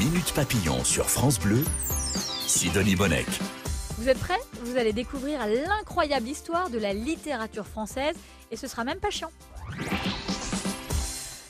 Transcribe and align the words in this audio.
Minute 0.00 0.32
Papillon 0.32 0.82
sur 0.82 1.10
France 1.10 1.38
Bleu, 1.38 1.62
Sidonie 2.46 2.96
Bonnec. 2.96 3.26
Vous 3.98 4.08
êtes 4.08 4.18
prêts? 4.18 4.40
Vous 4.62 4.78
allez 4.78 4.94
découvrir 4.94 5.46
l'incroyable 5.46 6.26
histoire 6.26 6.70
de 6.70 6.78
la 6.78 6.94
littérature 6.94 7.66
française 7.66 8.16
et 8.50 8.56
ce 8.56 8.66
sera 8.66 8.82
même 8.84 8.98
pas 8.98 9.10
chiant. 9.10 9.30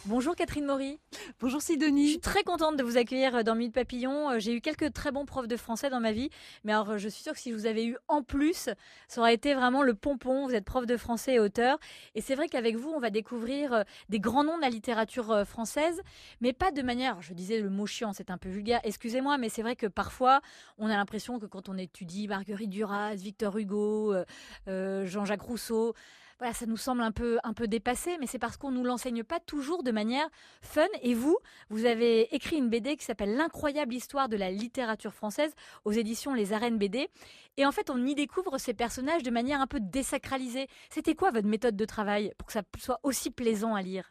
Bonjour 0.05 0.35
Catherine 0.35 0.67
Maury. 0.67 0.99
Bonjour 1.39 1.61
Je 1.61 1.67
Sidonie. 1.67 2.09
suis 2.09 2.19
très 2.19 2.43
contente 2.43 2.77
de 2.77 2.83
vous 2.83 2.97
accueillir 2.97 3.45
dans 3.45 3.55
Minute 3.55 3.73
Papillon. 3.75 4.31
Euh, 4.31 4.39
J'ai 4.39 4.55
eu 4.55 4.61
quelques 4.61 4.93
très 4.93 5.13
bons 5.13 5.25
profs 5.25 5.47
de 5.49 5.57
français 5.57 5.89
dans 5.89 6.01
ma 6.01 6.13
vie, 6.13 6.29
mais 6.65 6.73
alors 6.73 6.99
je 6.99 7.09
suis 7.09 7.23
sûre 7.23 7.35
que 7.35 7.39
si 7.39 7.51
je 7.51 7.55
vous 7.57 7.67
avais 7.67 7.85
eu 7.87 7.97
en 8.09 8.23
plus, 8.23 8.69
ça 9.07 9.21
aurait 9.21 9.35
été 9.35 9.55
vraiment 9.55 9.83
le 9.83 9.95
pompon. 9.95 10.47
Vous 10.47 10.55
êtes 10.55 10.65
prof 10.65 10.87
de 10.87 10.97
français 10.97 11.35
et 11.35 11.41
auteur, 11.41 11.79
et 12.15 12.21
c'est 12.21 12.35
vrai 12.35 12.49
qu'avec 12.49 12.77
vous, 12.77 12.91
on 12.91 12.99
va 13.01 13.11
découvrir 13.11 13.73
euh, 13.73 13.83
des 14.09 14.19
grands 14.19 14.45
noms 14.45 14.57
de 14.57 14.63
la 14.63 14.71
littérature 14.71 15.31
euh, 15.31 15.45
française, 15.45 16.01
mais 16.41 16.53
pas 16.53 16.73
de 16.73 16.83
manière. 16.83 17.21
Je 17.23 17.33
disais 17.33 17.61
le 17.61 17.71
mot 17.71 17.87
chiant, 17.87 18.13
c'est 18.13 18.31
un 18.31 18.39
peu 18.39 18.49
vulgaire. 18.49 18.81
Excusez-moi, 18.83 19.39
mais 19.39 19.49
c'est 19.51 19.63
vrai 19.63 19.77
que 19.77 19.87
parfois, 19.87 20.41
on 20.79 20.87
a 20.89 20.97
l'impression 20.97 21.39
que 21.39 21.47
quand 21.47 21.69
on 21.69 21.77
étudie 21.79 22.29
Marguerite 22.29 22.71
Duras, 22.71 23.15
Victor 23.15 23.57
Hugo, 23.57 24.13
euh, 24.15 24.25
euh, 24.69 25.07
Jean-Jacques 25.07 25.43
Rousseau, 25.43 25.95
voilà, 26.41 26.55
ça 26.55 26.65
nous 26.65 26.79
semble 26.79 27.03
un 27.03 27.13
peu, 27.13 27.39
un 27.45 27.53
peu 27.53 27.69
dépassé, 27.69 28.17
mais 28.19 28.27
c'est 28.27 28.39
parce 28.39 28.57
qu'on 28.57 28.71
ne 28.71 28.79
nous 28.79 28.85
l'enseigne 28.85 29.23
pas 29.25 29.41
toujours 29.41 29.83
de 29.83 29.91
manière 29.91 30.27
fun. 30.63 30.87
Et 31.03 31.13
vous, 31.13 31.37
vous 31.69 31.85
avez 31.85 32.35
écrit 32.35 32.57
une 32.57 32.71
BD 32.71 32.97
qui 32.97 33.05
s'appelle 33.05 33.37
L'incroyable 33.37 33.93
histoire 33.93 34.31
de 34.31 34.39
la 34.39 34.51
littérature 34.51 35.13
française 35.13 35.53
aux 35.85 35.93
éditions 35.93 36.33
Les 36.33 36.55
Arènes 36.55 36.79
BD. 36.79 37.11
Et 37.59 37.67
en 37.67 37.73
fait, 37.73 37.91
on 37.91 38.07
y 38.07 38.15
découvre 38.15 38.57
ces 38.57 38.73
personnages 38.73 39.23
de 39.23 39.31
manière 39.31 39.61
un 39.61 39.67
peu 39.67 39.81
désacralisée. 39.81 40.67
C'était 40.89 41.15
quoi 41.15 41.31
votre 41.31 41.47
méthode 41.47 41.77
de 41.77 41.85
travail 41.85 42.33
pour 42.39 42.47
que 42.47 42.55
ça 42.55 42.63
soit 42.79 43.01
aussi 43.03 43.31
plaisant 43.31 43.75
à 43.75 43.83
lire? 43.83 44.09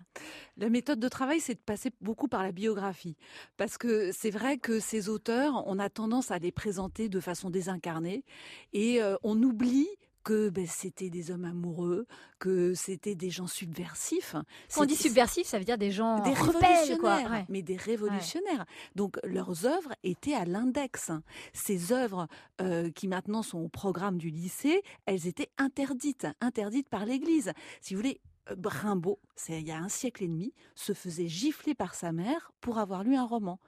La 0.55 0.69
méthode 0.69 0.99
de 0.99 1.07
travail, 1.07 1.39
c'est 1.39 1.55
de 1.55 1.59
passer 1.59 1.89
beaucoup 1.99 2.27
par 2.27 2.43
la 2.43 2.51
biographie. 2.51 3.17
Parce 3.57 3.79
que 3.79 4.11
c'est 4.11 4.29
vrai 4.29 4.59
que 4.59 4.79
ces 4.79 5.09
auteurs, 5.09 5.63
on 5.65 5.79
a 5.79 5.89
tendance 5.89 6.29
à 6.29 6.37
les 6.37 6.51
présenter 6.51 7.09
de 7.09 7.19
façon 7.19 7.49
désincarnée 7.49 8.23
et 8.71 9.01
euh, 9.01 9.15
on 9.23 9.41
oublie 9.41 9.87
que 10.23 10.49
ben, 10.49 10.67
c'était 10.67 11.09
des 11.09 11.31
hommes 11.31 11.45
amoureux, 11.45 12.05
que 12.39 12.73
c'était 12.73 13.15
des 13.15 13.29
gens 13.29 13.47
subversifs. 13.47 14.35
Quand 14.73 14.83
on 14.83 14.85
dit 14.85 14.95
subversif, 14.95 15.47
ça 15.47 15.59
veut 15.59 15.65
dire 15.65 15.77
des 15.77 15.91
gens 15.91 16.19
des 16.23 16.33
rebelles, 16.33 16.61
révolutionnaires, 16.61 16.97
quoi. 16.99 17.29
Ouais. 17.29 17.45
mais 17.49 17.61
des 17.61 17.77
révolutionnaires. 17.77 18.65
Donc 18.95 19.17
leurs 19.23 19.65
œuvres 19.65 19.93
étaient 20.03 20.33
à 20.33 20.45
l'index. 20.45 21.11
Ces 21.53 21.91
œuvres 21.91 22.27
euh, 22.61 22.91
qui 22.91 23.07
maintenant 23.07 23.41
sont 23.41 23.59
au 23.59 23.69
programme 23.69 24.17
du 24.17 24.29
lycée, 24.29 24.83
elles 25.05 25.27
étaient 25.27 25.49
interdites, 25.57 26.27
interdites 26.41 26.89
par 26.89 27.05
l'Église. 27.05 27.53
Si 27.81 27.93
vous 27.93 28.01
voulez, 28.01 28.21
euh, 28.51 28.55
Rimbaud, 28.63 29.19
c'est 29.35 29.59
il 29.59 29.67
y 29.67 29.71
a 29.71 29.77
un 29.77 29.89
siècle 29.89 30.23
et 30.23 30.27
demi, 30.27 30.53
se 30.75 30.93
faisait 30.93 31.27
gifler 31.27 31.75
par 31.75 31.95
sa 31.95 32.11
mère 32.11 32.51
pour 32.61 32.77
avoir 32.77 33.03
lu 33.03 33.15
un 33.15 33.25
roman. 33.25 33.59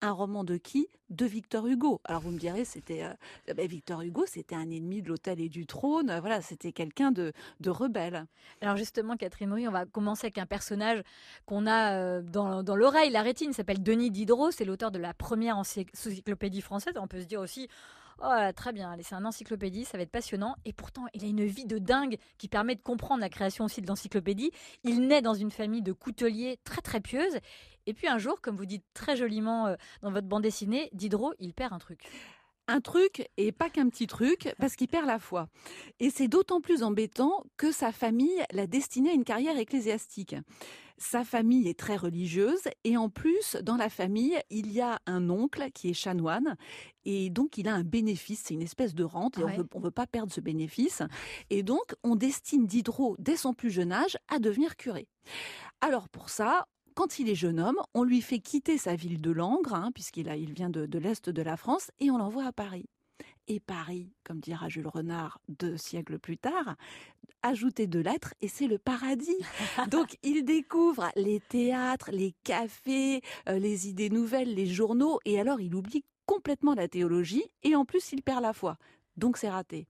Un 0.00 0.12
roman 0.12 0.44
de 0.44 0.56
qui? 0.56 0.86
De 1.10 1.26
Victor 1.26 1.66
Hugo. 1.66 2.00
Alors 2.04 2.20
vous 2.20 2.30
me 2.30 2.38
direz, 2.38 2.64
c'était 2.64 3.02
euh, 3.02 3.54
ben, 3.54 3.66
Victor 3.66 4.02
Hugo, 4.02 4.24
c'était 4.26 4.54
un 4.54 4.70
ennemi 4.70 5.02
de 5.02 5.08
l'autel 5.08 5.40
et 5.40 5.48
du 5.48 5.66
trône. 5.66 6.08
euh, 6.08 6.20
Voilà, 6.20 6.40
c'était 6.40 6.70
quelqu'un 6.70 7.10
de, 7.10 7.32
rebelle. 7.66 8.26
Alors 8.60 8.76
justement, 8.76 9.16
Catherine 9.16 9.48
Maury, 9.48 9.66
on 9.66 9.72
va 9.72 9.86
commencer 9.86 10.26
avec 10.26 10.38
un 10.38 10.46
personnage 10.46 11.02
qu'on 11.46 11.66
a 11.66 11.94
euh, 11.94 12.22
dans, 12.22 12.62
dans 12.62 12.76
l'oreille, 12.76 13.10
la 13.10 13.22
rétine, 13.22 13.50
il 13.50 13.54
s'appelle 13.54 13.82
Denis 13.82 14.10
Diderot, 14.12 14.52
c'est 14.52 14.64
l'auteur 14.64 14.90
de 14.92 14.98
la 14.98 15.14
première 15.14 15.56
encyc- 15.56 15.88
encyclopédie 15.94 16.60
française. 16.60 16.94
On 16.96 17.08
peut 17.08 17.20
se 17.20 17.26
dire 17.26 17.40
aussi, 17.40 17.68
oh 18.22 18.52
très 18.54 18.72
bien, 18.72 18.96
c'est 19.02 19.14
un 19.14 19.24
encyclopédie, 19.24 19.84
ça 19.84 19.96
va 19.96 20.02
être 20.02 20.10
passionnant. 20.10 20.56
Et 20.64 20.72
pourtant, 20.72 21.06
il 21.14 21.24
a 21.24 21.28
une 21.28 21.44
vie 21.44 21.66
de 21.66 21.78
dingue 21.78 22.16
qui 22.38 22.48
permet 22.48 22.74
de 22.74 22.82
comprendre 22.82 23.20
la 23.20 23.28
création 23.28 23.64
aussi 23.64 23.80
de 23.80 23.86
l'encyclopédie. 23.86 24.50
Il 24.84 25.06
naît 25.06 25.22
dans 25.22 25.34
une 25.34 25.50
famille 25.50 25.82
de 25.82 25.92
couteliers 25.92 26.58
très 26.64 26.80
très 26.80 27.00
pieuse. 27.00 27.38
Et 27.86 27.94
puis 27.94 28.06
un 28.06 28.18
jour, 28.18 28.40
comme 28.40 28.56
vous 28.56 28.66
dites 28.66 28.84
très 28.92 29.16
joliment 29.16 29.66
euh, 29.66 29.76
dans 30.02 30.10
votre 30.10 30.26
bande 30.26 30.42
dessinée, 30.42 30.90
Diderot, 30.92 31.32
il 31.38 31.54
perd 31.54 31.72
un 31.72 31.78
truc. 31.78 32.02
Un 32.68 32.80
truc 32.80 33.28
et 33.36 33.50
pas 33.50 33.70
qu'un 33.70 33.88
petit 33.88 34.06
truc 34.06 34.54
parce 34.58 34.76
qu'il 34.76 34.88
perd 34.88 35.06
la 35.06 35.18
foi. 35.18 35.48
Et 36.00 36.10
c'est 36.10 36.28
d'autant 36.28 36.60
plus 36.60 36.82
embêtant 36.82 37.44
que 37.56 37.72
sa 37.72 37.92
famille 37.92 38.42
l'a 38.52 38.66
destiné 38.66 39.10
à 39.10 39.14
une 39.14 39.24
carrière 39.24 39.58
ecclésiastique. 39.58 40.36
Sa 41.00 41.24
famille 41.24 41.68
est 41.68 41.78
très 41.78 41.96
religieuse 41.96 42.62
et 42.84 42.96
en 42.96 43.08
plus, 43.08 43.56
dans 43.62 43.76
la 43.76 43.88
famille, 43.88 44.36
il 44.50 44.72
y 44.72 44.80
a 44.80 44.98
un 45.06 45.30
oncle 45.30 45.70
qui 45.72 45.90
est 45.90 45.94
chanoine 45.94 46.56
et 47.04 47.30
donc 47.30 47.56
il 47.56 47.68
a 47.68 47.74
un 47.74 47.84
bénéfice, 47.84 48.42
c'est 48.46 48.54
une 48.54 48.62
espèce 48.62 48.94
de 48.94 49.04
rente 49.04 49.38
et 49.38 49.44
Ouais. 49.44 49.52
on 49.54 49.56
veut, 49.58 49.68
on 49.74 49.80
veut 49.80 49.90
pas 49.92 50.06
perdre 50.08 50.32
ce 50.32 50.40
bénéfice. 50.40 51.02
Et 51.50 51.62
donc, 51.62 51.94
on 52.02 52.16
destine 52.16 52.66
Diderot 52.66 53.14
dès 53.18 53.36
son 53.36 53.54
plus 53.54 53.70
jeune 53.70 53.92
âge 53.92 54.16
à 54.28 54.40
devenir 54.40 54.76
curé. 54.76 55.08
Alors 55.80 56.08
pour 56.08 56.30
ça, 56.30 56.66
quand 56.98 57.20
il 57.20 57.28
est 57.28 57.36
jeune 57.36 57.60
homme, 57.60 57.80
on 57.94 58.02
lui 58.02 58.20
fait 58.20 58.40
quitter 58.40 58.76
sa 58.76 58.96
ville 58.96 59.20
de 59.20 59.30
Langres, 59.30 59.72
hein, 59.72 59.92
puisqu'il 59.94 60.26
il 60.36 60.52
vient 60.52 60.68
de, 60.68 60.84
de 60.84 60.98
l'Est 60.98 61.30
de 61.30 61.42
la 61.42 61.56
France, 61.56 61.92
et 62.00 62.10
on 62.10 62.18
l'envoie 62.18 62.44
à 62.44 62.50
Paris. 62.50 62.86
Et 63.46 63.60
Paris, 63.60 64.10
comme 64.24 64.40
dira 64.40 64.68
Jules 64.68 64.88
Renard 64.88 65.40
deux 65.46 65.76
siècles 65.76 66.18
plus 66.18 66.38
tard, 66.38 66.74
ajouter 67.42 67.86
de 67.86 68.00
lettres 68.00 68.34
et 68.40 68.48
c'est 68.48 68.66
le 68.66 68.78
paradis. 68.78 69.38
Donc 69.92 70.16
il 70.24 70.44
découvre 70.44 71.08
les 71.14 71.38
théâtres, 71.38 72.10
les 72.12 72.34
cafés, 72.42 73.22
euh, 73.48 73.60
les 73.60 73.88
idées 73.88 74.10
nouvelles, 74.10 74.52
les 74.52 74.66
journaux, 74.66 75.20
et 75.24 75.38
alors 75.38 75.60
il 75.60 75.76
oublie 75.76 76.02
complètement 76.26 76.74
la 76.74 76.88
théologie, 76.88 77.44
et 77.62 77.76
en 77.76 77.84
plus 77.84 78.10
il 78.10 78.24
perd 78.24 78.42
la 78.42 78.52
foi. 78.52 78.76
Donc 79.16 79.36
c'est 79.36 79.50
raté. 79.50 79.86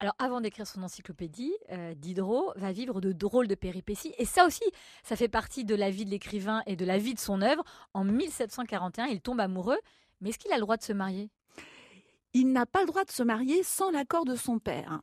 Alors, 0.00 0.14
avant 0.18 0.40
d'écrire 0.40 0.66
son 0.66 0.82
encyclopédie, 0.84 1.52
euh, 1.72 1.92
Diderot 1.94 2.52
va 2.54 2.70
vivre 2.70 3.00
de 3.00 3.12
drôles 3.12 3.48
de 3.48 3.56
péripéties. 3.56 4.14
Et 4.18 4.24
ça 4.24 4.46
aussi, 4.46 4.62
ça 5.02 5.16
fait 5.16 5.28
partie 5.28 5.64
de 5.64 5.74
la 5.74 5.90
vie 5.90 6.04
de 6.04 6.10
l'écrivain 6.10 6.62
et 6.66 6.76
de 6.76 6.84
la 6.84 6.98
vie 6.98 7.14
de 7.14 7.18
son 7.18 7.42
œuvre. 7.42 7.64
En 7.94 8.04
1741, 8.04 9.06
il 9.06 9.20
tombe 9.20 9.40
amoureux. 9.40 9.78
Mais 10.20 10.30
est-ce 10.30 10.38
qu'il 10.38 10.52
a 10.52 10.56
le 10.56 10.60
droit 10.60 10.76
de 10.76 10.84
se 10.84 10.92
marier? 10.92 11.30
Il 12.32 12.52
n'a 12.52 12.66
pas 12.66 12.80
le 12.82 12.86
droit 12.86 13.04
de 13.04 13.10
se 13.10 13.22
marier 13.24 13.62
sans 13.64 13.90
l'accord 13.90 14.24
de 14.24 14.36
son 14.36 14.60
père. 14.60 15.00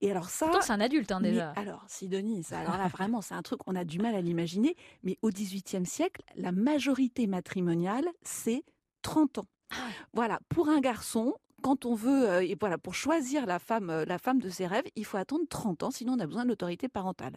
Et 0.00 0.10
alors 0.10 0.28
ça, 0.30 0.50
c'est 0.60 0.72
un 0.72 0.80
adulte, 0.80 1.12
hein, 1.12 1.20
Mais 1.20 1.30
déjà. 1.32 1.50
alors, 1.50 1.84
Sidonie, 1.86 2.42
ça, 2.42 2.58
alors 2.60 2.78
là, 2.78 2.88
vraiment, 2.88 3.20
c'est 3.20 3.34
un 3.34 3.42
truc, 3.42 3.60
on 3.66 3.76
a 3.76 3.84
du 3.84 3.98
mal 3.98 4.14
à 4.14 4.20
l'imaginer. 4.20 4.74
Mais 5.04 5.18
au 5.22 5.28
XVIIIe 5.28 5.86
siècle, 5.86 6.22
la 6.34 6.50
majorité 6.50 7.26
matrimoniale, 7.28 8.06
c'est 8.22 8.64
30 9.02 9.38
ans. 9.38 9.46
Ah 9.70 9.76
Voilà, 10.14 10.40
pour 10.48 10.68
un 10.68 10.80
garçon, 10.80 11.34
quand 11.62 11.86
on 11.86 11.94
veut, 11.94 12.28
euh, 12.28 12.42
et 12.42 12.56
voilà, 12.60 12.76
pour 12.76 12.94
choisir 12.94 13.46
la 13.46 13.58
femme, 13.58 13.88
euh, 13.88 14.04
la 14.04 14.18
femme 14.18 14.40
de 14.40 14.50
ses 14.50 14.66
rêves, 14.66 14.84
il 14.96 15.06
faut 15.06 15.16
attendre 15.16 15.44
30 15.48 15.84
ans, 15.84 15.90
sinon 15.90 16.14
on 16.14 16.20
a 16.20 16.26
besoin 16.26 16.44
de 16.44 16.50
l'autorité 16.50 16.88
parentale. 16.88 17.36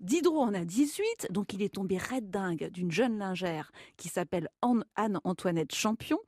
Diderot 0.00 0.42
en 0.42 0.54
a 0.54 0.64
18, 0.64 1.28
donc 1.30 1.52
il 1.52 1.62
est 1.62 1.74
tombé 1.74 1.96
raide 1.96 2.30
dingue 2.30 2.70
d'une 2.70 2.92
jeune 2.92 3.18
lingère 3.18 3.72
qui 3.96 4.08
s'appelle 4.08 4.48
Anne- 4.62 4.84
Anne-Antoinette 4.94 5.74
Champion. 5.74 6.18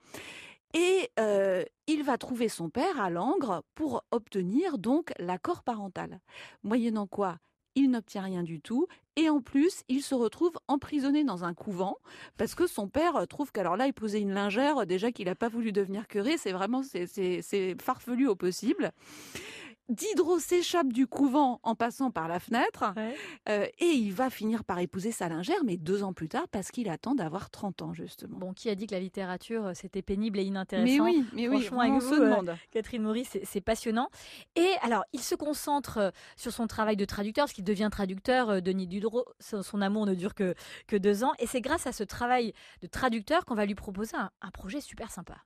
Et 0.73 1.09
euh, 1.21 1.63
il 1.87 2.03
va 2.03 2.19
trouver 2.19 2.49
son 2.49 2.69
père 2.69 3.01
à 3.01 3.09
Langres 3.09 3.63
pour 3.77 4.03
obtenir 4.11 4.77
donc 4.79 5.13
l'accord 5.21 5.63
parental. 5.63 6.19
Moyennant 6.65 7.07
quoi, 7.07 7.39
il 7.75 7.91
n'obtient 7.91 8.23
rien 8.23 8.43
du 8.43 8.61
tout. 8.61 8.87
Et 9.17 9.29
en 9.31 9.41
plus, 9.41 9.85
il 9.89 10.03
se 10.03 10.15
retrouve 10.15 10.53
emprisonné 10.67 11.23
dans 11.23 11.45
un 11.45 11.55
couvent 11.55 11.99
parce 12.37 12.55
que 12.55 12.67
son 12.67 12.89
père 12.89 13.27
trouve 13.29 13.53
qu'alors 13.53 13.77
là, 13.77 13.87
il 13.87 13.93
posait 13.93 14.21
une 14.21 14.35
lingère, 14.35 14.87
déjà 14.87 15.13
qu'il 15.13 15.27
n'a 15.27 15.37
pas 15.37 15.49
voulu 15.49 15.71
devenir 15.71 16.09
curé. 16.09 16.37
C'est 16.37 16.53
vraiment, 16.53 16.83
c'est 16.83 17.77
farfelu 17.81 18.27
au 18.27 18.35
possible. 18.35 18.93
Diderot 19.91 20.39
s'échappe 20.39 20.93
du 20.93 21.07
couvent 21.07 21.61
en 21.63 21.75
passant 21.75 22.11
par 22.11 22.27
la 22.27 22.41
fenêtre 22.41 22.85
Ouais. 22.97 23.15
euh, 23.51 23.67
et 23.81 23.87
il 23.91 24.13
va 24.15 24.31
finir 24.31 24.65
par 24.65 24.79
épouser 24.79 25.13
sa 25.13 25.29
lingère, 25.29 25.63
mais 25.65 25.77
deux 25.77 26.03
ans 26.03 26.15
plus 26.15 26.29
tard 26.29 26.49
parce 26.49 26.71
qu'il 26.71 26.89
attend 26.89 27.15
d'avoir 27.15 27.51
30 27.51 27.83
ans 27.83 27.93
justement. 27.93 28.39
Bon, 28.39 28.53
qui 28.55 28.71
a 28.71 28.75
dit 28.75 28.87
que 28.87 28.95
la 28.95 29.01
littérature, 29.01 29.67
euh, 29.67 29.73
c'était 29.75 30.01
pénible 30.01 30.39
et 30.39 30.43
mais 30.43 30.49
inintéressant 30.49 31.05
oui, 31.05 31.25
mais 31.35 31.49
oui, 31.49 31.61
Franchement, 31.63 31.81
avec 31.81 31.93
on 31.93 31.99
vous, 31.99 32.15
se 32.15 32.21
euh, 32.21 32.25
demande. 32.25 32.57
Catherine 32.71 33.03
Maurice, 33.03 33.37
c'est- 33.45 33.61
passionnant. 33.61 34.09
Et 34.57 34.71
alors, 34.83 35.05
il 35.13 35.21
se 35.21 35.35
concentre 35.35 36.13
sur 36.37 36.53
son 36.53 36.67
travail 36.67 36.97
de 36.97 37.05
traducteur, 37.05 37.45
parce 37.45 37.53
qu'il 37.53 37.65
devient 37.65 37.89
traducteur. 37.91 38.63
Denis 38.63 38.87
Diderot, 38.87 39.25
son, 39.41 39.63
son 39.63 39.81
amour 39.83 40.07
ne 40.07 40.15
dure 40.15 40.35
que, 40.35 40.55
que 40.87 40.97
deux 40.97 41.25
ans. 41.25 41.33
Et 41.39 41.47
c'est 41.47 41.61
grâce 41.61 41.87
à 41.87 41.93
ce 41.93 42.05
travail 42.05 42.53
de 42.83 42.87
traducteur 42.87 43.45
qu'on 43.45 43.55
va 43.55 43.65
lui 43.67 43.75
proposer 43.75 44.17
un, 44.17 44.31
un 44.43 44.51
projet 44.51 44.81
super 44.81 45.11
sympa. 45.11 45.37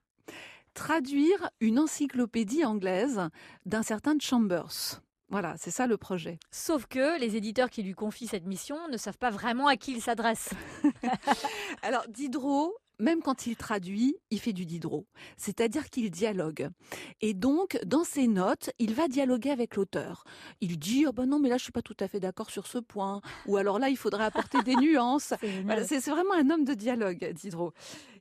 Traduire 0.79 1.51
une 1.61 1.81
encyclopédie 1.81 2.65
anglaise 2.65 3.21
d'un 3.67 3.83
certain 3.83 4.15
Chambers. 4.21 5.03
Voilà, 5.29 5.57
c'est 5.59 5.73
ça 5.73 5.89
le 5.89 5.97
projet. 5.97 6.39
Sauf 6.53 6.87
que 6.87 7.19
les 7.19 7.35
éditeurs 7.35 7.69
qui 7.69 7.83
lui 7.83 7.95
confient 7.95 8.29
cette 8.29 8.47
mission 8.47 8.77
ne 8.89 8.97
savent 8.97 9.19
pas 9.19 9.31
vraiment 9.31 9.67
à 9.67 9.77
qui 9.77 9.91
il 9.91 10.01
s'adresse. 10.01 10.51
Alors 11.83 12.05
Diderot, 12.09 12.77
même 13.01 13.23
quand 13.23 13.49
il 13.49 13.57
traduit, 13.57 14.17
il 14.31 14.39
fait 14.39 14.53
du 14.53 14.67
Diderot, 14.67 15.07
c'est-à-dire 15.37 15.91
qu'il 15.91 16.13
dialogue. 16.13 16.69
Et 17.21 17.35
donc, 17.35 17.77
dans 17.85 18.05
ses 18.05 18.29
notes, 18.29 18.71
il 18.79 18.95
va 18.95 19.09
dialoguer 19.09 19.51
avec 19.51 19.75
l'auteur. 19.75 20.23
Il 20.61 20.79
dit 20.79 21.07
oh 21.09 21.13
ben 21.13 21.27
non, 21.27 21.41
mais 21.41 21.49
là 21.49 21.57
je 21.59 21.65
suis 21.65 21.73
pas 21.73 21.83
tout 21.83 21.97
à 21.99 22.07
fait 22.07 22.21
d'accord 22.21 22.51
sur 22.51 22.69
ce 22.69 22.79
point, 22.79 23.21
ou 23.47 23.57
alors 23.57 23.81
là 23.81 23.89
il 23.89 23.97
faudrait 23.97 24.25
apporter 24.25 24.63
des 24.63 24.77
nuances. 24.81 25.35
Voilà, 25.65 25.85
c'est 25.85 25.99
vraiment 26.09 26.35
un 26.35 26.51
homme 26.51 26.65
de 26.65 26.75
dialogue, 26.75 27.33
Diderot. 27.35 27.73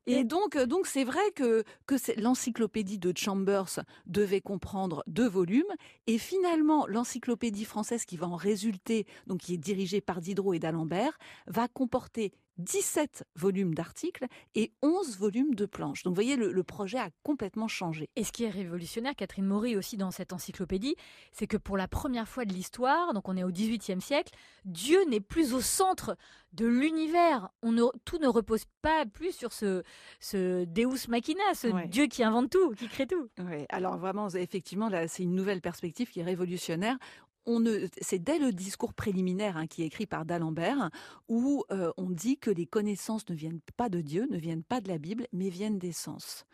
Et 0.08 0.24
donc, 0.24 0.56
euh, 0.56 0.66
donc 0.66 0.88
c'est 0.88 1.04
vrai 1.04 1.32
que, 1.36 1.64
que 1.86 1.96
l'encyclopédie 2.20 2.98
de 2.98 3.14
Chambers 3.16 3.80
devait 4.06 4.42
comprendre 4.42 5.04
deux 5.06 5.28
volumes, 5.28 5.64
et 6.08 6.18
finalement 6.18 6.88
l'encyclopédie 6.88 7.66
française 7.66 8.06
qui 8.06 8.16
va 8.16 8.28
en 8.28 8.38
résulter, 8.38 9.06
donc 9.28 9.42
qui 9.42 9.54
est 9.54 9.58
dirigée 9.58 10.00
par 10.00 10.22
Diderot 10.22 10.54
et 10.54 10.60
d'Alembert, 10.60 11.20
va 11.48 11.68
comporter 11.68 12.32
17 12.58 13.24
volumes 13.36 13.74
d'articles 13.74 14.26
et 14.56 14.72
11 14.82 15.18
volumes 15.18 15.56
de 15.56 15.66
planches. 15.66 16.04
Donc 16.04 16.12
vous 16.12 16.16
voyez, 16.16 16.36
le, 16.36 16.52
le 16.52 16.64
projet 16.64 16.98
a 16.98 17.10
complètement 17.24 17.68
changé. 17.68 18.10
Et 18.16 18.24
ce 18.24 18.32
qui 18.32 18.44
est 18.44 18.50
révolutionnaire, 18.50 19.16
Catherine 19.16 19.46
Maury 19.46 19.76
aussi 19.76 19.98
dans 19.98 20.12
cette 20.12 20.34
encyclopédie, 20.34 20.96
c'est 21.32 21.48
que 21.48 21.58
pour 21.58 21.78
la 21.78 21.88
première 21.88 22.28
fois 22.28 22.46
de 22.46 22.54
l'histoire, 22.54 23.14
donc 23.14 23.28
on 23.30 23.38
est 23.38 23.44
au 23.44 23.52
XVIIIe 23.52 24.02
siècle, 24.02 24.34
Dieu 24.66 25.00
n'est 25.08 25.20
plus 25.20 25.54
au 25.54 25.62
centre 25.62 26.16
de 26.54 26.66
l'univers. 26.66 27.50
On 27.62 27.72
ne- 27.72 27.84
tout 28.06 28.18
ne 28.18 28.28
repose 28.28 28.64
pas 28.82 29.06
plus 29.06 29.32
sur 29.36 29.52
ce, 29.54 29.84
ce 30.20 30.66
Deus 30.66 31.08
machina, 31.10 31.42
ce 31.54 31.68
Ouais. 31.68 31.88
Dieu 31.88 32.08
qui 32.08 32.24
invente 32.24 32.50
tout, 32.50 32.72
qui 32.72 32.88
crée 32.88 33.06
tout. 33.06 33.30
Oui, 33.40 33.66
alors 33.70 33.98
vraiment, 33.98 34.30
effectivement, 34.30 34.90
là, 34.90 35.08
c'est 35.08 35.24
une 35.24 35.36
nouvelle 35.36 35.62
perspective 35.62 36.10
qui 36.10 36.22
est 36.22 36.24
révolutionnaire. 36.24 36.98
On 37.50 37.62
ne, 37.62 37.88
c'est 38.02 38.20
dès 38.20 38.40
le 38.40 38.52
discours 38.52 38.94
préliminaire 38.94 39.56
hein, 39.58 39.68
qui 39.68 39.82
est 39.82 39.86
écrit 39.86 40.06
par 40.06 40.26
d'Alembert 40.26 40.90
où 41.30 41.64
euh, 41.72 41.92
on 41.98 42.10
dit 42.10 42.38
que 42.38 42.52
les 42.52 42.66
connaissances 42.66 43.28
ne 43.30 43.36
viennent 43.36 43.62
pas 43.78 43.88
de 43.90 44.02
Dieu, 44.02 44.28
ne 44.30 44.38
viennent 44.38 44.64
pas 44.64 44.82
de 44.82 44.90
la 44.90 44.98
Bible, 44.98 45.28
mais 45.32 45.48
viennent 45.50 45.80
des 45.80 45.94
sens. 45.94 46.46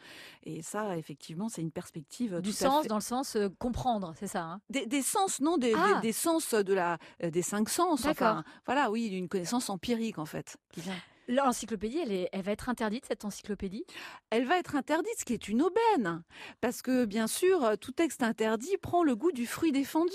Et 0.43 0.61
ça, 0.61 0.95
effectivement, 0.97 1.49
c'est 1.49 1.61
une 1.61 1.71
perspective 1.71 2.39
Du 2.41 2.51
tout 2.51 2.55
à 2.65 2.67
sens 2.69 2.83
fait- 2.83 2.89
dans 2.89 2.95
le 2.97 3.01
sens 3.01 3.35
euh, 3.35 3.49
comprendre, 3.59 4.13
c'est 4.19 4.27
ça. 4.27 4.43
hein? 4.43 4.61
Des, 4.69 4.85
des 4.85 5.01
sens, 5.01 5.41
non, 5.41 5.57
des, 5.57 5.73
Ah. 5.75 5.95
des- 5.95 6.07
des 6.07 6.13
sens 6.13 6.53
de 6.53 6.73
la, 6.73 6.99
euh, 7.23 7.31
des 7.31 7.41
cinq 7.41 7.69
sens. 7.69 8.03
D'accord. 8.03 8.27
Enfin, 8.27 8.43
voilà, 8.65 8.91
oui, 8.91 9.07
une 9.07 9.27
connaissance 9.27 9.69
empirique 9.69 10.19
en 10.19 10.25
fait. 10.25 10.57
qui 10.71 10.81
vient. 10.81 10.93
L'encyclopédie, 11.27 11.99
elle, 11.99 12.11
est- 12.11 12.29
elle 12.33 12.41
va 12.41 12.51
être 12.51 12.67
interdite, 12.69 13.05
cette 13.05 13.23
encyclopédie? 13.23 13.85
Elle 14.29 14.45
va 14.45 14.57
être 14.57 14.75
interdite, 14.75 15.17
ce 15.17 15.23
qui 15.25 15.33
est 15.33 15.47
une 15.47 15.61
aubaine, 15.61 16.21
parce 16.59 16.81
que 16.81 17.05
bien 17.05 17.27
sûr, 17.27 17.63
euh, 17.63 17.75
tout 17.75 17.91
texte 17.93 18.23
interdit 18.23 18.75
prend 18.81 19.03
le 19.03 19.15
goût 19.15 19.31
du 19.31 19.47
fruit 19.47 19.71
défendu, 19.71 20.11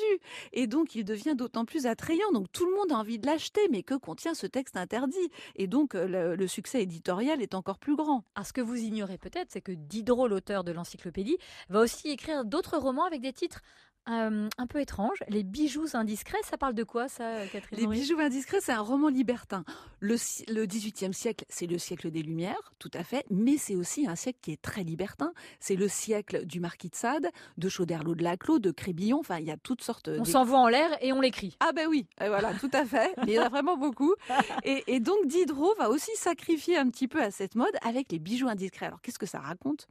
et 0.53 0.67
donc 0.67 0.95
il 0.95 1.05
devient 1.05 1.35
d'autant 1.35 1.65
plus 1.65 1.87
attrayant. 1.87 2.31
Donc 2.33 2.53
tout 2.53 2.67
le 2.67 2.75
monde 2.75 2.93
a 2.93 2.97
envie 2.97 3.19
de 3.19 3.27
l'acheter, 3.27 3.63
mais 3.71 3.83
que 3.83 3.95
contient 3.95 4.35
ce 4.35 4.47
texte 4.47 4.77
interdit? 4.77 5.17
Et 5.57 5.67
donc 5.67 5.95
euh, 5.95 6.07
le, 6.07 6.37
le 6.37 6.47
succès 6.47 6.83
éditorial 6.83 7.41
est 7.41 7.55
encore 7.55 7.79
plus 7.79 7.97
grand. 7.97 8.25
Alors, 8.35 8.47
ce 8.47 8.53
que 8.53 8.61
vous 8.61 8.77
ignorez 8.77 9.17
peut-être, 9.19 9.51
c'est 9.51 9.63
que 9.63 9.73
Diderot, 9.73 10.29
l'auteur 10.29 10.63
de 10.63 10.73
l'encyclopédie, 10.73 11.39
va 11.71 11.81
aussi 11.81 12.09
écrire 12.09 12.45
d'autres 12.45 12.77
romans 12.77 13.05
avec 13.05 13.23
des 13.23 13.33
titres 13.33 13.63
euh, 14.09 14.49
un 14.57 14.67
peu 14.67 14.81
étranges. 14.81 15.19
Les 15.29 15.43
bijoux 15.43 15.87
indiscrets, 15.95 16.39
ça 16.45 16.57
parle 16.57 16.75
de 16.75 16.85
quoi, 16.85 17.09
ça, 17.09 17.47
Catherine 17.53 17.79
Les 17.79 17.87
bijoux 17.87 18.19
indiscrets, 18.19 18.61
c'est 18.61 18.73
un 18.73 18.81
roman 18.81 19.09
libertin. 19.09 19.65
Le, 20.01 20.17
le 20.49 20.67
18e 20.67 21.13
siècle, 21.13 21.45
c'est 21.49 21.67
le 21.67 21.79
siècle 21.79 22.11
des 22.11 22.23
Lumières, 22.23 22.73
tout 22.79 22.91
à 22.95 23.05
fait, 23.05 23.25
mais 23.31 23.57
c'est 23.57 23.77
aussi 23.77 24.07
un 24.07 24.17
siècle 24.17 24.39
qui 24.43 24.53
est 24.53 24.63
très 24.63 24.83
libertin. 24.83 25.33
C'est 25.61 25.77
le 25.77 25.89
siècle 25.89 26.47
du 26.47 26.61
Marquis 26.61 26.89
de 26.89 26.95
Sade, 26.95 27.31
de 27.57 27.69
Chauderlot 27.69 28.15
de 28.15 28.23
Laclos, 28.23 28.59
de 28.59 28.71
Crébillon, 28.71 29.21
enfin 29.21 29.39
il 29.39 29.47
y 29.47 29.51
a 29.51 29.57
toutes 29.57 29.83
sortes 29.83 30.09
On 30.19 30.25
s'envoie 30.25 30.59
en 30.59 30.69
l'air 30.69 30.91
et 31.01 31.13
on 31.13 31.21
l'écrit. 31.21 31.57
Ah 31.61 31.73
ben 31.73 31.87
oui, 31.89 32.07
et 32.21 32.29
voilà, 32.29 32.55
tout 32.55 32.71
à 32.73 32.85
fait. 32.85 33.15
Il 33.27 33.31
y 33.31 33.39
en 33.39 33.45
a 33.45 33.49
vraiment 33.49 33.77
beaucoup. 33.77 34.15
Et, 34.65 34.83
et 34.87 35.01
donc 35.01 35.27
Diderot 35.27 35.75
va 35.79 35.89
aussi 35.89 36.11
sacrifier 36.17 36.77
un 36.77 36.89
petit 36.91 37.09
peu 37.09 37.23
à 37.23 37.31
cette 37.31 37.55
mode 37.55 37.75
avec 37.83 38.11
les 38.11 38.19
bijoux 38.19 38.49
indiscrets. 38.49 38.87
Alors 38.87 39.01
qu'est-ce 39.01 39.19
que 39.19 39.27
ça 39.27 39.39
raconte? 39.39 39.87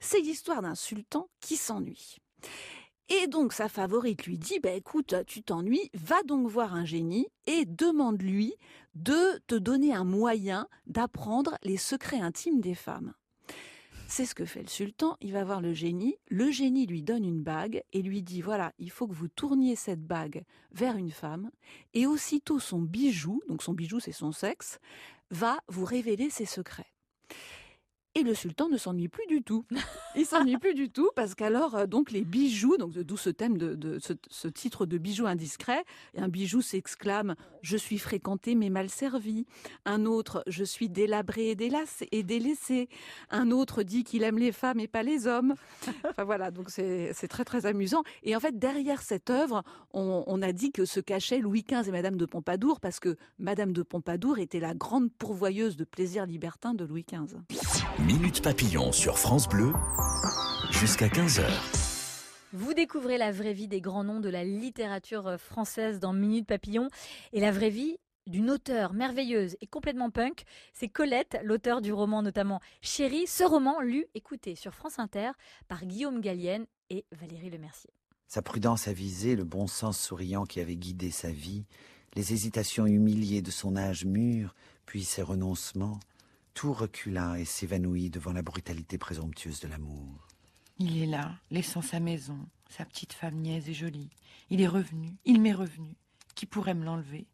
C'est 0.00 0.20
l'histoire 0.20 0.62
d'un 0.62 0.74
sultan 0.74 1.28
qui 1.40 1.56
s'ennuie. 1.56 2.18
Et 3.14 3.26
donc 3.26 3.52
sa 3.52 3.68
favorite 3.68 4.24
lui 4.24 4.38
dit, 4.38 4.58
bah, 4.58 4.72
écoute, 4.72 5.14
tu 5.26 5.42
t'ennuies, 5.42 5.90
va 5.92 6.22
donc 6.22 6.48
voir 6.48 6.74
un 6.74 6.86
génie 6.86 7.26
et 7.46 7.66
demande-lui 7.66 8.54
de 8.94 9.38
te 9.46 9.54
donner 9.54 9.92
un 9.92 10.04
moyen 10.04 10.66
d'apprendre 10.86 11.58
les 11.62 11.76
secrets 11.76 12.20
intimes 12.20 12.62
des 12.62 12.74
femmes. 12.74 13.12
C'est 14.08 14.24
ce 14.24 14.34
que 14.34 14.46
fait 14.46 14.62
le 14.62 14.68
sultan, 14.68 15.18
il 15.20 15.32
va 15.32 15.44
voir 15.44 15.60
le 15.60 15.74
génie, 15.74 16.16
le 16.28 16.50
génie 16.50 16.86
lui 16.86 17.02
donne 17.02 17.24
une 17.24 17.42
bague 17.42 17.82
et 17.92 18.00
lui 18.00 18.22
dit, 18.22 18.40
voilà, 18.40 18.72
il 18.78 18.90
faut 18.90 19.06
que 19.06 19.14
vous 19.14 19.28
tourniez 19.28 19.76
cette 19.76 20.06
bague 20.06 20.44
vers 20.72 20.96
une 20.96 21.10
femme, 21.10 21.50
et 21.92 22.06
aussitôt 22.06 22.60
son 22.60 22.80
bijou, 22.80 23.42
donc 23.46 23.62
son 23.62 23.74
bijou 23.74 24.00
c'est 24.00 24.12
son 24.12 24.32
sexe, 24.32 24.78
va 25.30 25.58
vous 25.68 25.84
révéler 25.84 26.30
ses 26.30 26.46
secrets. 26.46 26.92
Et 28.14 28.22
le 28.22 28.34
sultan 28.34 28.68
ne 28.68 28.76
s'ennuie 28.76 29.08
plus 29.08 29.26
du 29.26 29.42
tout. 29.42 29.64
Il 30.16 30.26
s'ennuie 30.26 30.58
plus 30.58 30.74
du 30.74 30.90
tout 30.90 31.10
parce 31.16 31.34
qu'alors 31.34 31.74
euh, 31.74 31.86
donc 31.86 32.10
les 32.10 32.22
bijoux, 32.22 32.76
donc 32.76 32.92
d'où 32.92 33.16
ce 33.16 33.30
thème 33.30 33.56
de, 33.56 33.74
de 33.74 33.98
ce, 33.98 34.12
ce 34.28 34.48
titre 34.48 34.84
de 34.84 34.98
bijou 34.98 35.26
indiscret. 35.26 35.84
Et 36.14 36.20
un 36.20 36.28
bijou 36.28 36.60
s'exclame 36.60 37.34
je 37.62 37.76
suis 37.76 37.98
fréquenté 37.98 38.54
mais 38.54 38.68
mal 38.68 38.90
servi. 38.90 39.46
Un 39.86 40.04
autre 40.04 40.42
je 40.46 40.64
suis 40.64 40.90
délabré 40.90 41.50
et 41.50 41.54
délassé 41.54 42.08
et 42.12 42.22
délaissé. 42.22 42.88
Un 43.30 43.50
autre 43.50 43.82
dit 43.82 44.04
qu'il 44.04 44.24
aime 44.24 44.38
les 44.38 44.52
femmes 44.52 44.80
et 44.80 44.88
pas 44.88 45.02
les 45.02 45.26
hommes. 45.26 45.54
Enfin 46.04 46.24
voilà 46.24 46.50
donc 46.50 46.68
c'est 46.68 47.12
c'est 47.14 47.28
très 47.28 47.44
très 47.44 47.64
amusant. 47.64 48.02
Et 48.24 48.36
en 48.36 48.40
fait 48.40 48.58
derrière 48.58 49.00
cette 49.00 49.30
œuvre 49.30 49.62
on, 49.94 50.24
on 50.26 50.42
a 50.42 50.52
dit 50.52 50.70
que 50.70 50.84
se 50.84 51.00
cachaient 51.00 51.38
Louis 51.38 51.64
XV 51.66 51.88
et 51.88 51.92
Madame 51.92 52.16
de 52.16 52.26
Pompadour 52.26 52.80
parce 52.80 53.00
que 53.00 53.16
Madame 53.38 53.72
de 53.72 53.82
Pompadour 53.82 54.38
était 54.38 54.60
la 54.60 54.74
grande 54.74 55.10
pourvoyeuse 55.12 55.76
de 55.76 55.84
plaisirs 55.84 56.26
libertins 56.26 56.74
de 56.74 56.84
Louis 56.84 57.06
XV. 57.08 57.38
Minute 58.06 58.42
Papillon 58.42 58.90
sur 58.90 59.16
France 59.16 59.48
Bleu, 59.48 59.72
jusqu'à 60.72 61.06
15h. 61.06 61.44
Vous 62.52 62.74
découvrez 62.74 63.16
la 63.16 63.30
vraie 63.30 63.52
vie 63.52 63.68
des 63.68 63.80
grands 63.80 64.02
noms 64.02 64.18
de 64.18 64.28
la 64.28 64.42
littérature 64.42 65.28
euh, 65.28 65.36
française 65.36 66.00
dans 66.00 66.12
Minute 66.12 66.48
Papillon 66.48 66.88
et 67.32 67.40
la 67.40 67.52
vraie 67.52 67.70
vie 67.70 67.98
d'une 68.26 68.50
auteure 68.50 68.92
merveilleuse 68.92 69.56
et 69.60 69.68
complètement 69.68 70.10
punk. 70.10 70.42
C'est 70.72 70.88
Colette, 70.88 71.38
l'auteur 71.44 71.80
du 71.80 71.92
roman 71.92 72.22
notamment 72.22 72.60
Chérie. 72.80 73.28
Ce 73.28 73.44
roman 73.44 73.80
lu, 73.80 74.06
écouté 74.14 74.56
sur 74.56 74.74
France 74.74 74.98
Inter 74.98 75.30
par 75.68 75.84
Guillaume 75.84 76.20
Gallienne 76.20 76.66
et 76.90 77.04
Valérie 77.12 77.50
Lemercier. 77.50 77.90
Sa 78.26 78.42
prudence 78.42 78.88
avisée, 78.88 79.36
le 79.36 79.44
bon 79.44 79.68
sens 79.68 79.96
souriant 79.96 80.44
qui 80.44 80.58
avait 80.58 80.76
guidé 80.76 81.12
sa 81.12 81.30
vie, 81.30 81.66
les 82.16 82.32
hésitations 82.32 82.86
humiliées 82.86 83.42
de 83.42 83.52
son 83.52 83.76
âge 83.76 84.04
mûr, 84.04 84.56
puis 84.86 85.04
ses 85.04 85.22
renoncements, 85.22 86.00
tout 86.54 86.72
recula 86.72 87.38
et 87.38 87.44
s'évanouit 87.44 88.10
devant 88.10 88.32
la 88.32 88.42
brutalité 88.42 88.98
présomptueuse 88.98 89.60
de 89.60 89.68
l'amour. 89.68 90.28
Il 90.78 91.02
est 91.02 91.06
là, 91.06 91.34
laissant 91.50 91.82
sa 91.82 92.00
maison, 92.00 92.38
sa 92.68 92.84
petite 92.84 93.12
femme 93.12 93.36
niaise 93.36 93.68
et 93.68 93.74
jolie. 93.74 94.10
Il 94.50 94.60
est 94.60 94.68
revenu, 94.68 95.16
il 95.24 95.40
m'est 95.40 95.52
revenu. 95.52 95.96
Qui 96.34 96.46
pourrait 96.46 96.74
me 96.74 96.84
l'enlever? 96.84 97.26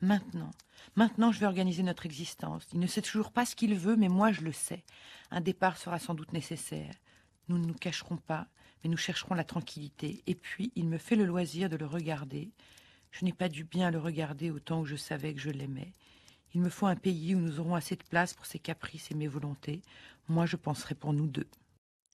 Maintenant, 0.00 0.50
maintenant 0.94 1.32
je 1.32 1.40
vais 1.40 1.46
organiser 1.46 1.82
notre 1.82 2.06
existence. 2.06 2.66
Il 2.72 2.80
ne 2.80 2.86
sait 2.86 3.02
toujours 3.02 3.32
pas 3.32 3.46
ce 3.46 3.56
qu'il 3.56 3.74
veut, 3.74 3.96
mais 3.96 4.08
moi 4.08 4.32
je 4.32 4.42
le 4.42 4.52
sais. 4.52 4.84
Un 5.30 5.40
départ 5.40 5.78
sera 5.78 5.98
sans 5.98 6.14
doute 6.14 6.32
nécessaire. 6.32 6.94
Nous 7.48 7.58
ne 7.58 7.66
nous 7.66 7.74
cacherons 7.74 8.16
pas, 8.16 8.46
mais 8.82 8.90
nous 8.90 8.96
chercherons 8.96 9.34
la 9.34 9.44
tranquillité. 9.44 10.22
Et 10.26 10.34
puis, 10.34 10.72
il 10.74 10.86
me 10.86 10.98
fait 10.98 11.16
le 11.16 11.24
loisir 11.24 11.70
de 11.70 11.76
le 11.76 11.86
regarder. 11.86 12.50
Je 13.10 13.24
n'ai 13.24 13.32
pas 13.32 13.48
dû 13.48 13.64
bien 13.64 13.90
le 13.90 13.98
regarder 13.98 14.50
autant 14.50 14.82
que 14.82 14.88
je 14.88 14.96
savais 14.96 15.32
que 15.32 15.40
je 15.40 15.50
l'aimais. 15.50 15.92
Il 16.56 16.62
me 16.62 16.70
faut 16.70 16.86
un 16.86 16.96
pays 16.96 17.34
où 17.34 17.38
nous 17.38 17.60
aurons 17.60 17.74
assez 17.74 17.96
de 17.96 18.02
place 18.02 18.32
pour 18.32 18.46
ses 18.46 18.58
caprices 18.58 19.10
et 19.10 19.14
mes 19.14 19.28
volontés. 19.28 19.82
Moi, 20.26 20.46
je 20.46 20.56
penserai 20.56 20.94
pour 20.94 21.12
nous 21.12 21.26
deux. 21.26 21.46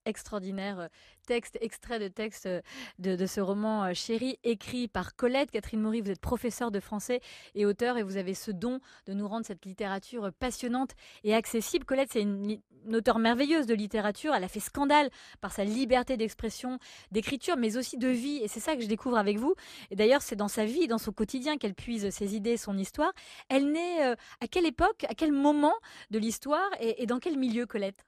Extraordinaire 0.04 0.81
euh, 0.81 0.88
texte, 1.27 1.58
extrait 1.60 1.98
de 1.98 2.08
texte 2.08 2.46
euh, 2.46 2.60
de, 2.98 3.17
de 3.17 3.27
ce 3.27 3.41
roman 3.41 3.84
euh, 3.84 3.94
Chérie, 3.94 4.38
écrit 4.44 4.88
par 4.88 5.17
Colette. 5.17 5.50
Catherine 5.50 5.81
Maury, 5.81 6.00
vous 6.00 6.10
êtes 6.10 6.20
professeure 6.20 6.70
de 6.70 6.81
français 6.81 7.20
et 7.55 7.67
auteur 7.67 7.98
et 7.98 8.03
vous 8.03 8.17
avez 8.17 8.34
ce 8.34 8.50
don 8.50 8.81
de 9.06 9.15
nous 9.15 9.29
rendre 9.29 9.46
cette 9.46 9.65
littérature 9.65 10.32
passionnante 10.38 10.91
et 11.24 11.34
accessible. 11.34 11.84
Colette, 11.84 12.10
c'est 12.12 12.22
une, 12.22 12.58
une 12.84 12.96
auteure 12.96 13.19
merveilleuse 13.19 13.67
de 13.67 13.74
littérature. 13.74 14.34
Elle 14.34 14.44
a 14.44 14.48
fait 14.48 14.60
scandale 14.60 15.10
par 15.41 15.53
sa 15.53 15.65
liberté 15.65 16.17
d'expression, 16.17 16.79
d'écriture, 17.10 17.56
mais 17.56 17.77
aussi 17.77 17.98
de 17.98 18.08
vie. 18.08 18.38
Et 18.43 18.48
c'est 18.48 18.60
ça 18.60 18.77
que 18.77 18.82
je 18.82 18.88
découvre 18.88 19.19
avec 19.19 19.38
vous. 19.38 19.55
Et 19.91 19.96
d'ailleurs, 19.96 20.22
c'est 20.22 20.36
dans 20.36 20.48
sa 20.48 20.65
vie, 20.65 20.88
dans 20.88 20.98
son 20.98 21.12
quotidien 21.12 21.58
qu'elle 21.58 21.74
puise 21.74 22.10
ses 22.10 22.34
idées, 22.34 22.56
son 22.56 22.77
histoire. 22.77 23.12
Elle 23.48 23.70
naît 23.70 24.15
à 24.41 24.48
quelle 24.50 24.67
époque, 24.67 25.05
à 25.08 25.15
quel 25.15 25.32
moment 25.32 25.74
de 26.10 26.19
l'histoire 26.19 26.69
et, 26.81 27.03
et 27.03 27.06
dans 27.06 27.19
quel 27.19 27.38
milieu, 27.38 27.67
Colette? 27.67 28.05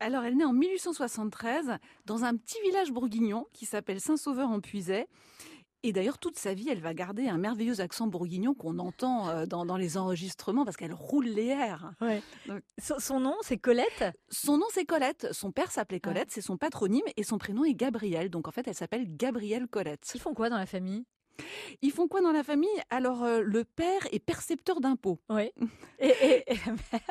Alors, 0.00 0.24
elle 0.24 0.36
naît 0.36 0.44
en 0.44 0.52
1873 0.52 1.78
dans 2.04 2.24
un 2.24 2.36
petit 2.36 2.60
village 2.62 2.92
bourguignon 2.92 3.46
qui 3.52 3.66
s'appelle 3.66 4.00
Saint-Sauveur-en-Puisay. 4.00 5.06
Et 5.82 5.92
d'ailleurs, 5.92 6.18
toute 6.18 6.36
sa 6.38 6.52
vie, 6.52 6.68
elle 6.68 6.80
va 6.80 6.94
garder 6.94 7.28
un 7.28 7.38
merveilleux 7.38 7.80
accent 7.80 8.06
bourguignon 8.08 8.54
qu'on 8.54 8.78
entend 8.78 9.28
euh, 9.28 9.46
dans, 9.46 9.64
dans 9.64 9.76
les 9.76 9.96
enregistrements 9.96 10.64
parce 10.64 10.76
qu'elle 10.76 10.92
roule 10.92 11.26
les 11.26 11.46
airs. 11.46 11.92
Donc- 12.48 12.62
Son, 12.82 12.98
son 12.98 13.20
nom, 13.20 13.36
c'est 13.42 13.58
Colette? 13.58 14.04
Son 14.28 14.58
nom, 14.58 14.66
c'est 14.72 14.84
Colette. 14.84 15.28
Son 15.32 15.52
père 15.52 15.70
s'appelait 15.70 16.00
Ah. 16.02 16.08
Colette, 16.08 16.30
c'est 16.30 16.40
son 16.40 16.56
patronyme, 16.56 17.04
et 17.16 17.22
son 17.22 17.38
prénom 17.38 17.64
est 17.64 17.74
Gabriel. 17.74 18.30
Donc 18.30 18.48
en 18.48 18.50
fait, 18.50 18.66
elle 18.66 18.74
s'appelle 18.74 19.04
Gabrielle 19.16 19.68
Colette. 19.68 20.10
Ils 20.14 20.20
font 20.20 20.34
quoi 20.34 20.50
dans 20.50 20.58
la 20.58 20.66
famille? 20.66 21.04
Ils 21.82 21.90
font 21.92 22.08
quoi 22.08 22.20
dans 22.20 22.32
la 22.32 22.42
famille? 22.42 22.68
Alors, 22.90 23.24
euh, 23.24 23.40
le 23.42 23.64
père 23.64 24.06
est 24.12 24.18
percepteur 24.18 24.80
d'impôts. 24.80 25.18
Oui. 25.30 25.50
Et, 25.98 26.08
et- 26.08 26.44
et- 26.52 26.58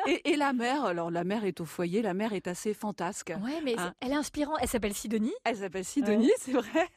Et, 0.06 0.30
et 0.30 0.36
la 0.36 0.52
mère, 0.52 0.84
alors 0.84 1.10
la 1.10 1.24
mère 1.24 1.44
est 1.44 1.60
au 1.60 1.64
foyer, 1.64 2.02
la 2.02 2.14
mère 2.14 2.32
est 2.34 2.46
assez 2.46 2.72
fantasque. 2.72 3.32
ouais, 3.42 3.60
mais 3.64 3.74
c'est- 3.76 3.82
elle 4.00 4.12
est 4.12 4.16
inspirante. 4.16 4.58
Elle 4.60 4.68
s'appelle 4.68 4.94
Sidonie. 4.94 5.34
Elle 5.44 5.56
s'appelle 5.56 5.84
Sidonie, 5.84 6.30
c'est 6.38 6.52
vrai, 6.52 6.88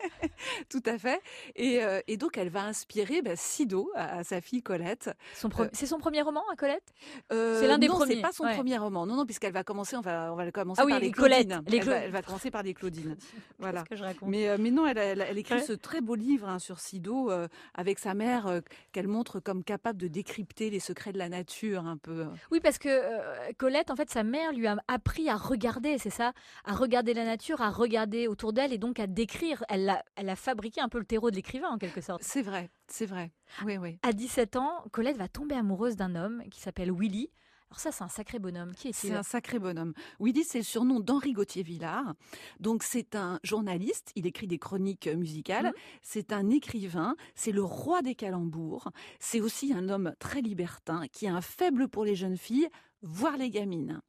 tout 0.70 0.84
à 0.86 1.00
fait. 1.00 1.20
Et, 1.56 1.84
euh, 1.84 2.00
et 2.08 2.18
donc, 2.18 2.38
elle 2.38 2.50
va 2.50 2.62
inspirer 2.64 3.24
bah, 3.24 3.36
Sido 3.36 3.90
à, 3.96 4.18
à 4.20 4.24
sa 4.24 4.40
fille 4.40 4.62
Colette. 4.62 5.10
Pre- 5.42 5.64
Euh, 5.64 5.70
C'est 5.74 5.88
son 5.88 5.98
premier 5.98 6.22
roman 6.22 6.44
à 6.52 6.56
Colette? 6.56 6.94
Euh, 7.34 7.60
C'est 7.60 7.68
l'un 7.68 7.80
des 7.80 7.88
non, 7.88 7.96
premiers, 7.96 8.16
c'est 8.18 8.22
pas 8.22 8.32
son 8.32 8.44
ouais. 8.44 8.54
premier 8.56 8.78
roman. 8.78 9.08
Non, 9.08 9.16
non, 9.16 9.26
puisqu'elle 9.26 9.54
va 9.54 9.64
commencer, 9.64 9.96
on 9.98 10.02
va, 10.02 10.32
on 10.32 10.36
va 10.36 10.52
commencer 10.52 10.82
Ah 10.82 10.86
oui, 10.86 10.92
par 10.92 11.00
les 11.00 11.12
Claudines. 11.12 11.64
les 11.68 11.78
elle, 11.78 11.84
va, 11.84 11.92
Clau- 11.94 12.04
elle 12.06 12.12
va 12.12 12.22
commencer 12.22 12.52
par 12.52 12.62
les 12.62 12.74
Claudines. 12.76 13.18
Voilà. 13.60 13.80
Qu'est-ce 13.80 13.90
que 13.90 13.96
je 13.96 14.04
raconte? 14.04 14.30
Mais, 14.30 14.58
mais 14.60 14.70
non, 14.70 14.86
elle, 14.86 15.38
écrit 15.38 15.56
Ouais. 15.56 15.62
ce 15.64 15.74
très 15.74 16.02
beau 16.02 16.14
livre 16.16 16.48
hein, 16.48 16.60
sur 16.60 16.80
Sido 16.80 17.19
euh, 17.28 17.48
avec 17.74 18.00
sa 18.00 18.14
mère 18.14 18.48
euh, 18.48 18.62
qu'elle 18.92 19.08
montre 19.08 19.40
comme 19.40 19.64
capable 19.64 20.00
de 20.00 20.08
décrypter 20.08 20.70
les 20.70 20.80
secrets 20.80 21.12
de 21.12 21.18
la 21.18 21.30
nature 21.30 21.86
un 21.86 21.98
peu. 21.98 22.26
Oui, 22.52 22.60
parce 22.62 22.78
que 22.78 22.90
euh, 22.90 23.52
Colette, 23.58 23.92
en 23.92 23.96
fait, 23.96 24.10
sa 24.10 24.24
mère 24.24 24.54
lui 24.54 24.68
a 24.68 24.78
appris 24.88 25.30
à 25.30 25.36
regarder, 25.36 25.98
c'est 25.98 26.10
ça, 26.10 26.34
à 26.64 26.74
regarder 26.74 27.14
la 27.14 27.26
nature, 27.26 27.62
à 27.62 27.70
regarder 27.70 28.28
autour 28.28 28.54
d'elle 28.54 28.74
et 28.74 28.78
donc 28.78 29.00
à 29.00 29.08
décrire. 29.08 29.64
Elle 29.70 29.90
a, 29.90 30.04
elle 30.16 30.30
a 30.30 30.36
fabriqué 30.36 30.82
un 30.82 30.90
peu 30.90 31.00
le 31.00 31.06
terreau 31.06 31.32
de 31.32 31.36
l'écrivain 31.36 31.70
en 31.70 31.78
quelque 31.78 32.02
sorte. 32.02 32.22
C'est 32.24 32.42
vrai, 32.42 32.70
c'est 32.88 33.06
vrai. 33.06 33.32
Oui, 33.66 33.78
oui. 33.78 34.00
À 34.04 34.14
17 34.14 34.56
ans, 34.56 34.84
Colette 34.92 35.18
va 35.18 35.28
tomber 35.28 35.56
amoureuse 35.56 35.96
d'un 35.96 36.16
homme 36.16 36.44
qui 36.50 36.62
s'appelle 36.62 36.92
Willy. 36.92 37.32
Alors 37.72 37.80
ça, 37.80 37.92
c'est 37.92 38.04
un 38.04 38.08
sacré 38.08 38.40
bonhomme. 38.40 38.74
Qui 38.74 38.94
C'est 38.94 39.08
est-il 39.08 39.16
un 39.16 39.24
sacré 39.24 39.60
bonhomme. 39.60 39.94
Willy, 40.20 40.44
c'est 40.44 40.58
le 40.58 40.64
surnom 40.64 41.00
d'Henri 41.00 41.34
Gauthier-Villard. 41.34 42.16
Donc, 42.60 42.82
c'est 42.82 43.16
un 43.16 43.40
journaliste. 43.44 44.12
Il 44.16 44.26
écrit 44.26 44.48
des 44.48 44.58
chroniques 44.58 45.06
euh, 45.06 45.16
musicales. 45.16 45.68
Mhm. 45.68 45.74
C'est 46.02 46.34
un 46.34 46.50
écrivain. 46.50 47.16
C'est 47.36 47.52
le 47.52 47.64
roi 47.64 48.02
des 48.02 48.16
calembours. 48.16 48.90
C'est 49.20 49.40
aussi 49.40 49.72
un 49.72 49.88
homme 49.90 50.14
très 50.18 50.42
libertin 50.42 51.08
qui 51.12 51.28
a 51.28 51.36
un 51.36 51.42
faible 51.42 51.88
pour 51.88 52.06
les 52.06 52.16
jeunes 52.16 52.38
filles, 52.38 52.70
voire 53.04 53.38
les 53.38 53.52
gamines. 53.52 54.02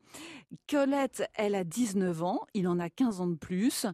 Colette, 0.68 1.22
elle 1.34 1.54
a 1.54 1.62
19 1.62 2.22
ans. 2.22 2.40
Il 2.54 2.66
en 2.66 2.78
a 2.78 2.88
15 2.88 3.20
ans 3.20 3.28
de 3.28 3.36
plus. 3.36 3.86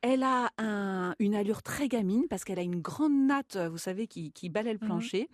Elle 0.00 0.22
a 0.22 0.52
un- 0.58 1.14
une 1.18 1.34
allure 1.34 1.62
très 1.62 1.88
gamine 1.88 2.26
parce 2.28 2.44
qu'elle 2.44 2.58
a 2.60 2.62
une 2.62 2.80
grande 2.80 3.26
natte, 3.26 3.56
vous 3.56 3.78
savez, 3.78 4.06
qui, 4.06 4.30
qui 4.30 4.48
balaie 4.48 4.72
le 4.72 4.78
Mhm. 4.80 4.86
plancher. 4.86 5.28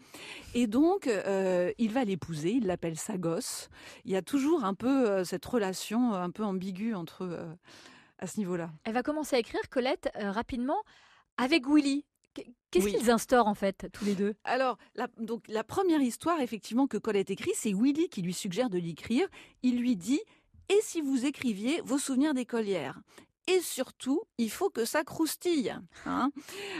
Et 0.54 0.66
donc, 0.66 1.06
euh, 1.06 1.70
il 1.78 1.92
va 1.92 2.04
l'épouser. 2.04 2.52
Il 2.52 2.66
l'appelle 2.66 2.96
sa 2.96 3.18
gosse 3.18 3.68
il 4.06 4.12
y 4.12 4.16
a 4.16 4.22
toujours 4.22 4.64
un 4.64 4.74
peu 4.74 5.08
euh, 5.10 5.24
cette 5.24 5.44
relation 5.44 6.14
euh, 6.14 6.22
un 6.22 6.30
peu 6.30 6.44
ambiguë 6.44 6.94
entre 6.94 7.22
euh, 7.22 7.52
à 8.18 8.26
ce 8.26 8.38
niveau-là. 8.38 8.70
Elle 8.84 8.94
va 8.94 9.02
commencer 9.02 9.36
à 9.36 9.38
écrire, 9.38 9.60
Colette, 9.68 10.10
euh, 10.16 10.30
rapidement, 10.30 10.78
avec 11.36 11.66
Willy. 11.68 12.04
Qu- 12.34 12.42
Qu'est-ce 12.70 12.86
Oui. 12.86 12.94
qu'ils 12.96 13.10
instaurent 13.10 13.46
en 13.46 13.54
fait, 13.54 13.86
tous 13.92 14.04
les 14.04 14.14
deux? 14.14 14.34
Alors, 14.44 14.78
la, 14.96 15.08
donc, 15.18 15.44
la 15.48 15.62
première 15.62 16.00
histoire, 16.00 16.40
effectivement, 16.40 16.86
que 16.86 16.96
Colette 16.96 17.30
écrit, 17.30 17.52
c'est 17.54 17.72
Willy 17.72 18.08
qui 18.08 18.22
lui 18.22 18.32
suggère 18.34 18.70
de 18.70 18.78
l'écrire. 18.78 19.28
Il 19.62 19.78
lui 19.78 19.94
dit 19.94 20.20
Et 20.70 20.78
si 20.80 21.00
vous 21.02 21.26
écriviez 21.26 21.80
vos 21.84 21.98
souvenirs 21.98 22.32
d'écolière? 22.34 23.00
Et 23.46 23.60
surtout, 23.60 24.22
il 24.38 24.50
faut 24.50 24.70
que 24.70 24.84
ça 24.84 25.04
croustille. 25.04 25.74
hein. 26.06 26.30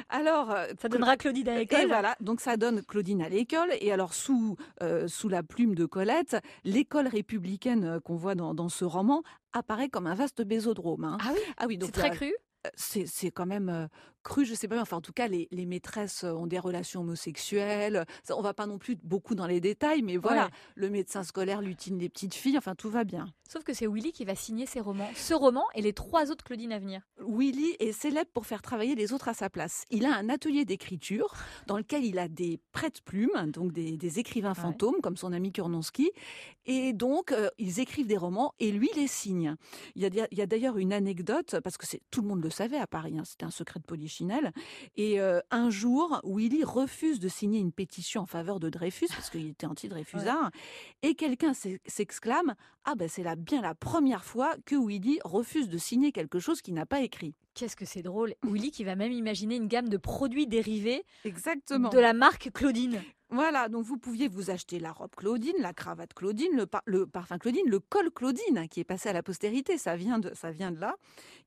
alors, 0.09 0.51
euh, 0.51 0.67
Ça 0.81 0.89
donnera 0.89 1.17
Claudine 1.17 1.49
à 1.49 1.59
l'école. 1.59 1.81
Et 1.83 1.87
voilà, 1.87 2.17
donc 2.21 2.41
ça 2.41 2.57
donne 2.57 2.83
Claudine 2.83 3.23
à 3.23 3.29
l'école. 3.29 3.71
Et 3.81 3.93
alors, 3.93 4.15
sous, 4.15 4.57
euh, 4.83 5.09
sous 5.09 5.29
la 5.29 5.43
plume 5.43 5.75
de 5.75 5.85
Colette, 5.87 6.37
l'école 6.65 7.07
républicaine 7.09 7.85
euh, 7.85 8.01
qu'on 8.01 8.17
voit 8.17 8.35
dans, 8.35 8.55
dans 8.55 8.69
ce 8.69 8.85
roman 8.85 9.23
apparaît 9.53 9.89
comme 9.89 10.07
un 10.07 10.15
vaste 10.15 10.43
bésodrome. 10.43 11.05
hein. 11.05 11.19
Ah 11.21 11.31
oui, 11.35 11.41
Ah 11.59 11.65
oui, 11.67 11.79
donc 11.79 11.91
c'est 11.95 12.01
très 12.01 12.11
cru. 12.11 12.35
c'est 12.75 13.07
c'est 13.07 13.31
quand 13.31 13.47
même 13.47 13.89
cru, 14.25 14.45
je 14.45 14.55
sais 14.55 14.67
pas, 14.67 14.75
mais 14.75 14.81
enfin 14.81 14.97
en 14.97 15.01
tout 15.01 15.13
cas 15.13 15.29
les, 15.29 15.47
les 15.53 15.67
maîtresses 15.67 16.25
euh, 16.25 16.33
ont 16.33 16.47
des 16.49 16.59
relations 16.59 17.03
homosexuelles. 17.03 18.05
Ça, 18.23 18.37
on 18.37 18.43
va 18.43 18.55
pas 18.55 18.67
non 18.67 18.79
plus 18.79 18.97
beaucoup 19.03 19.35
dans 19.35 19.47
les 19.47 19.61
détails, 19.61 20.03
mais 20.03 20.17
voilà, 20.17 20.47
Ouais. 20.47 20.51
le 20.75 20.91
médecin 20.91 21.23
scolaire 21.23 21.61
lutine 21.61 21.99
les 21.99 22.09
petites 22.09 22.35
filles, 22.35 22.59
enfin 22.59 22.75
tout 22.75 22.91
va 22.91 23.05
bien. 23.05 23.27
Sauf 23.49 23.63
que 23.63 23.73
c'est 23.75 23.87
Willy 23.87 24.11
qui 24.13 24.25
va 24.25 24.35
signer 24.35 24.67
ses 24.67 24.81
romans. 24.81 25.09
Ce 25.15 25.35
roman 25.35 25.65
et 25.75 25.83
les 25.83 25.93
trois 25.93 26.31
autres 26.31 26.43
Claudine 26.45 26.73
à 26.73 26.79
venir. 26.79 27.03
Willy 27.21 27.77
est 27.79 27.93
célèbre 27.93 28.31
pour 28.33 28.47
faire 28.47 28.63
travailler 28.63 28.95
les 28.95 29.13
autres 29.13 29.29
à 29.29 29.35
sa 29.35 29.49
place. 29.51 29.85
Il 29.91 30.07
a 30.07 30.15
un 30.17 30.29
atelier 30.29 30.65
d'écriture 30.65 31.35
dans 31.67 31.77
lequel 31.77 32.05
il 32.05 32.19
a 32.19 32.27
des 32.29 32.59
prêtes-plumes, 32.73 33.51
donc 33.53 33.73
des, 33.73 33.97
des 33.97 34.19
écrivains 34.19 34.55
Ouais. 34.55 34.61
fantômes 34.63 35.01
comme 35.03 35.17
son 35.17 35.33
ami 35.33 35.53
Kurnonski, 35.53 36.11
et 36.67 36.93
donc 36.93 37.33
euh, 37.33 37.49
ils 37.59 37.81
écrivent 37.81 38.07
des 38.07 38.17
romans 38.17 38.55
et 38.61 38.73
lui 38.73 38.89
les 38.97 39.07
signe. 39.07 39.57
Il 39.95 40.03
y 40.03 40.41
a, 40.41 40.47
d'ailleurs 40.47 40.79
une 40.79 40.93
anecdote 40.93 41.57
parce 41.63 41.77
que 41.77 41.87
tout 42.11 42.23
le 42.23 42.29
monde 42.29 42.43
le 42.43 42.51
savait 42.51 42.79
à 42.79 42.87
Paris, 42.87 43.19
hein, 43.19 43.25
c'était 43.25 43.45
un 43.45 43.51
secret 43.51 43.81
de 43.81 43.85
Et 44.97 45.21
euh, 45.21 45.41
un 45.51 45.71
jour, 45.71 46.21
Willy 46.25 46.65
refuse 46.65 47.21
de 47.21 47.29
signer 47.29 47.59
une 47.61 47.73
pétition 47.73 48.23
en 48.23 48.27
faveur 48.27 48.61
de 48.61 48.69
Dreyfus 48.71 49.09
parce 49.09 49.31
qu'il 49.31 49.49
était 49.49 49.67
anti-Dreyfusard, 49.67 50.51
et 51.03 51.15
quelqu'un 51.15 51.55
s'ex- 51.55 51.81
s'exclame 51.87 52.55
ah 52.87 52.95
ben 52.97 53.09
c'est 53.09 53.25
bien 53.37 53.63
la 53.63 53.75
première 53.75 54.25
fois 54.25 54.55
que 54.67 54.77
Willy 54.77 55.19
refuse 55.25 55.71
de 55.71 55.79
signer 55.79 56.13
quelque 56.13 56.39
chose 56.39 56.61
qu'il 56.61 56.75
n'a 56.75 56.85
pas 56.85 57.01
écrit. 57.01 57.35
Qu'est-ce 57.55 57.77
que 57.77 57.87
c'est 57.87 58.03
drôle. 58.03 58.35
Willy 58.43 58.71
qui 58.73 58.85
va 58.85 58.95
même 58.95 59.13
imaginer 59.13 59.57
une 59.57 59.69
gamme 59.69 59.89
de 59.89 59.97
produits 59.97 60.47
dérivés 60.47 61.05
Exactement. 61.25 61.89
de 61.89 61.99
la 61.99 62.13
marque 62.13 62.51
Claudine. 62.53 63.01
Voilà, 63.35 63.69
donc 63.69 63.85
vous 63.85 63.99
pouviez 63.99 64.29
vous 64.29 64.51
acheter 64.51 64.79
la 64.79 64.93
robe 64.93 65.15
Claudine, 65.17 65.55
la 65.59 65.73
cravate 65.73 66.15
Claudine, 66.15 66.53
le, 66.55 66.67
par- 66.67 66.83
le 66.87 67.07
parfum 67.07 67.37
Claudine, 67.39 67.65
le 67.67 67.81
col 67.81 68.11
Claudine 68.13 68.59
hein, 68.59 68.67
qui 68.69 68.79
est 68.81 68.85
passé 68.85 69.09
à 69.09 69.13
la 69.13 69.23
postérité, 69.25 69.77
ça 69.77 69.97
vient 69.97 70.19
de, 70.21 70.31
ça 70.35 70.51
vient 70.53 70.71
de 70.71 70.79
là. 70.81 70.95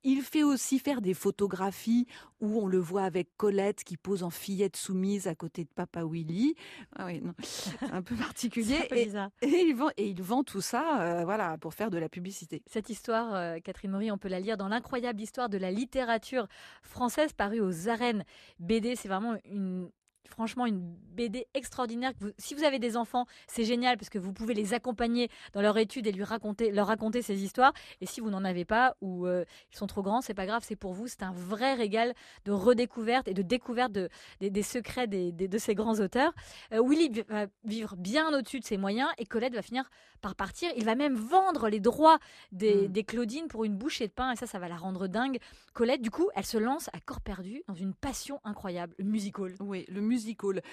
Il 0.04 0.22
fait 0.22 0.44
aussi 0.44 0.80
faire 0.80 1.00
des 1.02 1.14
photographies 1.14 2.06
où 2.42 2.60
on 2.62 2.68
le 2.68 2.78
voit 2.78 3.04
avec 3.04 3.36
Colette 3.38 3.84
qui 3.84 3.96
pose 3.98 4.24
en 4.24 4.30
fillette 4.30 4.76
soumise 4.76 5.28
à 5.28 5.36
côté 5.36 5.64
de 5.64 5.70
Papa 5.70 6.04
Willy. 6.04 6.56
Ah 6.98 7.06
oui, 7.06 7.22
non, 7.22 7.34
c'est 7.44 7.82
un 7.92 8.02
peu 8.02 8.16
particulier. 8.16 8.78
un 8.84 8.88
peu 8.88 8.98
Et, 8.98 9.06
bizarre. 9.06 9.30
et 9.42 9.48
il 9.48 9.74
vend, 9.76 9.90
et 9.98 10.08
il 10.10 10.22
vend 10.22 10.44
tout 10.44 10.62
ça, 10.62 11.02
euh, 11.02 11.24
voilà, 11.24 11.58
pour 11.58 11.74
faire 11.74 11.90
de 11.90 11.98
la 11.98 12.10
publicité. 12.10 12.62
Cette 12.68 12.90
histoire, 12.90 13.34
euh, 13.34 13.60
Catherine 13.60 13.92
Maury, 13.92 14.12
on 14.12 14.18
peut 14.18 14.28
la 14.30 14.40
lire 14.42 14.58
dans 14.58 14.68
l'incroyable 14.68 15.22
histoire 15.22 15.48
de 15.50 15.58
la 15.58 15.72
littérature 15.72 16.48
française 16.84 17.34
parue 17.34 17.62
aux 17.62 17.88
arènes 17.88 18.24
BD. 18.60 18.96
C'est 18.96 19.08
vraiment 19.08 19.38
une 19.46 19.90
franchement 20.30 20.66
une 20.66 20.80
BD 21.16 21.48
extraordinaire. 21.54 22.14
que 22.14 22.26
vous- 22.26 22.32
si 22.38 22.54
vous 22.56 22.64
avez 22.64 22.80
des 22.80 22.96
enfants, 22.98 23.26
c'est 23.48 23.64
génial 23.64 23.98
parce 23.98 24.10
que 24.10 24.20
vous 24.20 24.34
pouvez 24.34 24.54
les 24.54 24.74
accompagner 24.74 25.30
dans 25.54 25.62
leur 25.62 25.78
étude 25.78 26.06
et 26.08 26.12
lui 26.12 26.24
raconter, 26.24 26.72
leur 26.72 26.88
raconter 26.88 27.22
ces 27.22 27.44
histoires. 27.44 27.74
Et 28.02 28.06
si 28.06 28.22
vous 28.22 28.30
n'en 28.30 28.44
avez 28.44 28.66
pas 28.66 28.96
ou 29.02 29.26
euh, 29.26 29.44
ils 29.72 29.78
sont 29.78 29.88
trop 29.88 30.02
grands, 30.04 30.22
c'est 30.22 30.34
pas 30.34 30.46
grave, 30.46 30.64
c'est 30.66 30.76
pour 30.76 30.94
vous. 30.94 31.08
C'est 31.08 31.24
un 31.24 31.32
vrai 31.32 31.74
régal 31.74 32.14
de 32.46 32.52
redécouverte 32.52 33.28
et 33.28 33.34
de 33.34 33.42
découverte 33.42 33.92
de, 33.92 34.10
des, 34.40 34.50
des 34.50 34.64
secrets 34.64 35.08
des- 35.08 35.32
des- 35.32 35.48
de 35.48 35.58
ces 35.58 35.76
grands 35.76 36.00
auteurs. 36.00 36.34
Euh, 36.74 36.82
Willy 36.88 37.24
va 37.30 37.46
vivre 37.64 37.96
bien 37.96 38.38
au-dessus 38.38 38.60
de 38.60 38.66
ses 38.66 38.78
moyens 38.78 39.10
et 39.18 39.26
Colette 39.26 39.54
va 39.54 39.62
finir 39.62 39.90
par 40.22 40.36
partir. 40.36 40.70
Il 40.76 40.86
va 40.86 40.96
même 40.96 41.16
vendre 41.16 41.70
les 41.70 41.80
droits 41.80 42.20
des, 42.52 42.88
Mm. 42.88 42.92
des 42.92 43.04
Claudines 43.04 43.48
pour 43.48 43.64
une 43.66 43.76
bouchée 43.76 44.08
de 44.08 44.14
pain 44.14 44.32
et 44.32 44.36
ça, 44.36 44.46
ça 44.48 44.60
va 44.60 44.68
la 44.68 44.78
rendre 44.78 45.08
dingue. 45.08 45.38
Colette, 45.74 46.02
du 46.02 46.12
coup, 46.12 46.30
elle 46.36 46.46
se 46.46 46.58
lance 46.58 46.90
à 46.94 47.00
corps 47.00 47.22
perdu 47.22 47.64
dans 47.68 47.76
une 47.76 47.94
passion 47.94 48.40
incroyable, 48.44 48.94
le 48.98 49.06
musical. 49.06 49.54
Oui, 49.60 49.86
le 49.90 50.02
musical 50.02 50.17
music. 50.26 50.64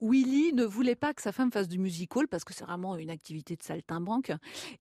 Willy 0.00 0.52
ne 0.54 0.64
voulait 0.64 0.96
pas 0.96 1.12
que 1.12 1.20
sa 1.20 1.32
femme 1.32 1.52
fasse 1.52 1.68
du 1.68 1.78
musical 1.78 2.26
parce 2.28 2.44
que 2.44 2.54
c'est 2.54 2.64
vraiment 2.64 2.96
une 2.96 3.10
activité 3.10 3.56
de 3.56 3.62
saltimbanque. 3.62 4.32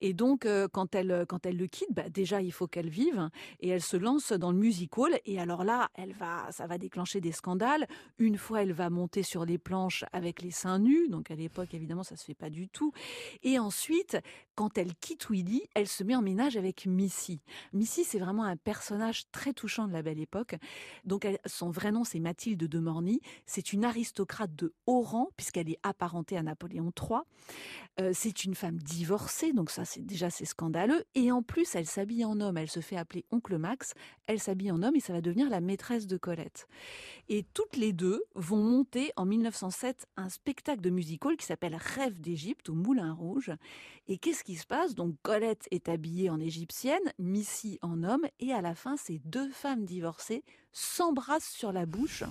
Et 0.01 0.13
donc, 0.13 0.45
euh, 0.45 0.67
quand, 0.71 0.95
elle, 0.95 1.25
quand 1.27 1.45
elle 1.45 1.57
le 1.57 1.67
quitte, 1.67 1.91
bah, 1.91 2.09
déjà, 2.09 2.41
il 2.41 2.51
faut 2.51 2.67
qu'elle 2.67 2.89
vive. 2.89 3.29
Et 3.59 3.69
elle 3.69 3.81
se 3.81 3.97
lance 3.97 4.31
dans 4.31 4.51
le 4.51 4.57
musical. 4.57 5.19
Et 5.25 5.39
alors 5.39 5.63
là, 5.63 5.89
elle 5.95 6.13
va, 6.13 6.49
ça 6.51 6.67
va 6.67 6.77
déclencher 6.77 7.19
des 7.19 7.31
scandales. 7.31 7.87
Une 8.17 8.37
fois, 8.37 8.63
elle 8.63 8.73
va 8.73 8.89
monter 8.89 9.23
sur 9.23 9.45
les 9.45 9.57
planches 9.57 10.05
avec 10.13 10.41
les 10.41 10.51
seins 10.51 10.79
nus. 10.79 11.09
Donc, 11.09 11.31
à 11.31 11.35
l'époque, 11.35 11.73
évidemment, 11.73 12.03
ça 12.03 12.15
se 12.15 12.23
fait 12.23 12.33
pas 12.33 12.49
du 12.49 12.69
tout. 12.69 12.93
Et 13.43 13.59
ensuite, 13.59 14.17
quand 14.55 14.77
elle 14.77 14.95
quitte 14.95 15.29
Willy, 15.29 15.63
elle 15.75 15.87
se 15.87 16.03
met 16.03 16.15
en 16.15 16.21
ménage 16.21 16.55
avec 16.55 16.85
Missy. 16.85 17.41
Missy, 17.73 18.03
c'est 18.03 18.19
vraiment 18.19 18.43
un 18.43 18.57
personnage 18.57 19.29
très 19.31 19.53
touchant 19.53 19.87
de 19.87 19.93
la 19.93 20.01
belle 20.01 20.19
époque. 20.19 20.55
Donc, 21.03 21.27
son 21.45 21.69
vrai 21.69 21.91
nom, 21.91 22.03
c'est 22.03 22.19
Mathilde 22.19 22.67
de 22.67 22.79
Morny. 22.79 23.19
C'est 23.45 23.73
une 23.73 23.83
aristocrate 23.83 24.55
de 24.55 24.73
haut 24.85 25.01
puisqu'elle 25.37 25.69
est 25.69 25.79
apparentée 25.83 26.37
à 26.37 26.43
Napoléon 26.43 26.91
III. 26.97 27.19
Euh, 27.99 28.11
c'est 28.13 28.45
une 28.45 28.55
femme 28.55 28.77
divorcée, 28.77 29.53
donc 29.53 29.69
ça, 29.69 29.85
c'est 29.85 30.05
déjà 30.05 30.29
c'est 30.29 30.45
scandaleux. 30.45 31.03
Et 31.15 31.31
en 31.31 31.41
plus, 31.41 31.75
elle 31.75 31.85
s'habille 31.85 32.25
en 32.25 32.39
homme. 32.39 32.57
Elle 32.57 32.69
se 32.69 32.79
fait 32.79 32.97
appeler 32.97 33.25
Oncle 33.31 33.57
Max. 33.57 33.93
Elle 34.27 34.39
s'habille 34.39 34.71
en 34.71 34.81
homme 34.83 34.95
et 34.95 34.99
ça 34.99 35.13
va 35.13 35.21
devenir 35.21 35.49
la 35.49 35.61
maîtresse 35.61 36.07
de 36.07 36.17
Colette. 36.17 36.67
Et 37.27 37.45
toutes 37.53 37.75
les 37.75 37.93
deux 37.93 38.23
vont 38.35 38.63
monter 38.63 39.11
en 39.15 39.25
1907 39.25 40.07
un 40.17 40.29
spectacle 40.29 40.81
de 40.81 40.89
musical 40.89 41.37
qui 41.37 41.45
s'appelle 41.45 41.75
Rêve 41.75 42.19
d'Égypte 42.19 42.69
au 42.69 42.73
Moulin 42.73 43.13
Rouge. 43.13 43.51
Et 44.11 44.17
qu'est-ce 44.17 44.43
qui 44.43 44.55
se 44.55 44.65
passe? 44.65 44.95
Donc 44.95 45.15
Colette 45.21 45.67
est 45.69 45.87
habillée 45.87 46.31
en 46.31 46.39
égyptienne, 46.39 47.13
Missy 47.19 47.77
en 47.83 48.03
homme, 48.03 48.25
et 48.39 48.51
à 48.51 48.59
la 48.59 48.73
fin, 48.73 48.97
ces 48.97 49.19
deux 49.19 49.51
femmes 49.51 49.85
divorcées 49.85 50.43
s'embrassent 50.71 51.49
sur 51.49 51.71
la 51.71 51.85
bouche. 51.85 52.23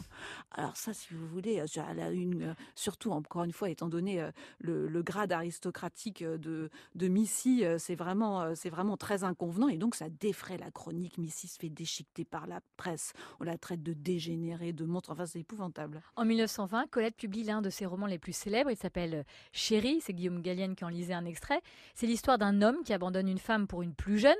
Alors 0.52 0.76
ça, 0.76 0.92
si 0.92 1.14
vous 1.14 1.26
voulez, 1.26 1.60
euh, 1.60 1.66
euh, 1.78 2.54
surtout 2.74 3.10
encore 3.10 3.44
une 3.44 3.52
fois, 3.52 3.70
étant 3.70 3.88
donné 3.88 4.20
euh, 4.20 4.30
le, 4.58 5.02
grade 5.02 5.32
aristocratique 5.32 6.24
de, 6.24 6.70
Missy, 6.96 7.64
c'est 7.78 7.94
vraiment, 7.94 8.54
c'est 8.54 8.70
vraiment 8.70 8.96
très 8.96 9.24
inconvenant, 9.24 9.68
et 9.68 9.76
donc 9.76 9.94
ça 9.94 10.08
défraie 10.08 10.58
la 10.58 10.70
chronique. 10.70 11.18
Missy 11.18 11.48
se 11.48 11.58
fait 11.58 11.68
déchiqueter 11.68 12.24
par 12.24 12.46
la 12.46 12.60
presse, 12.76 13.12
on 13.40 13.44
la 13.44 13.56
traite 13.56 13.82
de 13.82 13.92
dégénérée, 13.92 14.72
de 14.72 14.84
montre, 14.84 15.10
enfin 15.10 15.26
c'est 15.26 15.40
épouvantable. 15.40 16.02
En 16.16 16.24
1920, 16.24 16.88
Colette 16.90 17.16
publie 17.16 17.44
l'un 17.44 17.62
de 17.62 17.70
ses 17.70 17.86
romans 17.86 18.06
les 18.06 18.18
plus 18.18 18.36
célèbres. 18.36 18.70
Il 18.70 18.76
s'appelle 18.76 19.24
Chérie. 19.52 20.00
C'est 20.00 20.12
Guillaume 20.12 20.42
Gallienne 20.42 20.74
qui 20.74 20.84
en 20.84 20.88
lisait 20.88 21.14
un 21.14 21.24
extrait. 21.24 21.62
C'est 21.94 22.06
l'histoire 22.06 22.38
d'un 22.38 22.62
homme 22.62 22.82
qui 22.84 22.92
abandonne 22.92 23.28
une 23.28 23.38
femme 23.38 23.66
pour 23.66 23.82
une 23.82 23.94
plus 23.94 24.18
jeune. 24.18 24.36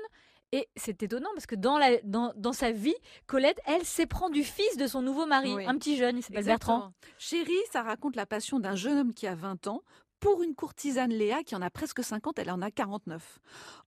Et 0.51 0.67
c'est 0.75 1.03
étonnant 1.03 1.29
parce 1.35 1.45
que 1.45 1.55
dans, 1.55 1.77
la, 1.77 1.97
dans, 2.03 2.33
dans 2.35 2.53
sa 2.53 2.71
vie, 2.71 2.95
Colette, 3.27 3.59
elle, 3.65 3.85
s'éprend 3.85 4.29
du 4.31 4.43
fils 4.43 4.77
de 4.77 4.87
son 4.87 5.01
nouveau 5.03 5.27
mari, 5.27 5.53
Oui. 5.53 5.65
un 5.67 5.77
petit 5.77 5.95
jeune, 5.95 6.17
il 6.17 6.23
s'appelle 6.23 6.43
Bertrand. 6.45 6.91
Chérie, 7.19 7.53
ça 7.71 7.83
raconte 7.83 8.15
la 8.15 8.25
passion 8.25 8.59
d'un 8.59 8.75
jeune 8.75 8.97
homme 8.97 9.13
qui 9.13 9.27
a 9.27 9.35
20 9.35 9.67
ans 9.67 9.83
pour 10.19 10.41
une 10.43 10.55
courtisane 10.55 11.11
Léa 11.11 11.43
qui 11.43 11.55
en 11.55 11.61
a 11.61 11.69
presque 11.69 12.03
50, 12.03 12.39
elle 12.39 12.51
en 12.51 12.61
a 12.61 12.71
49. 12.71 13.39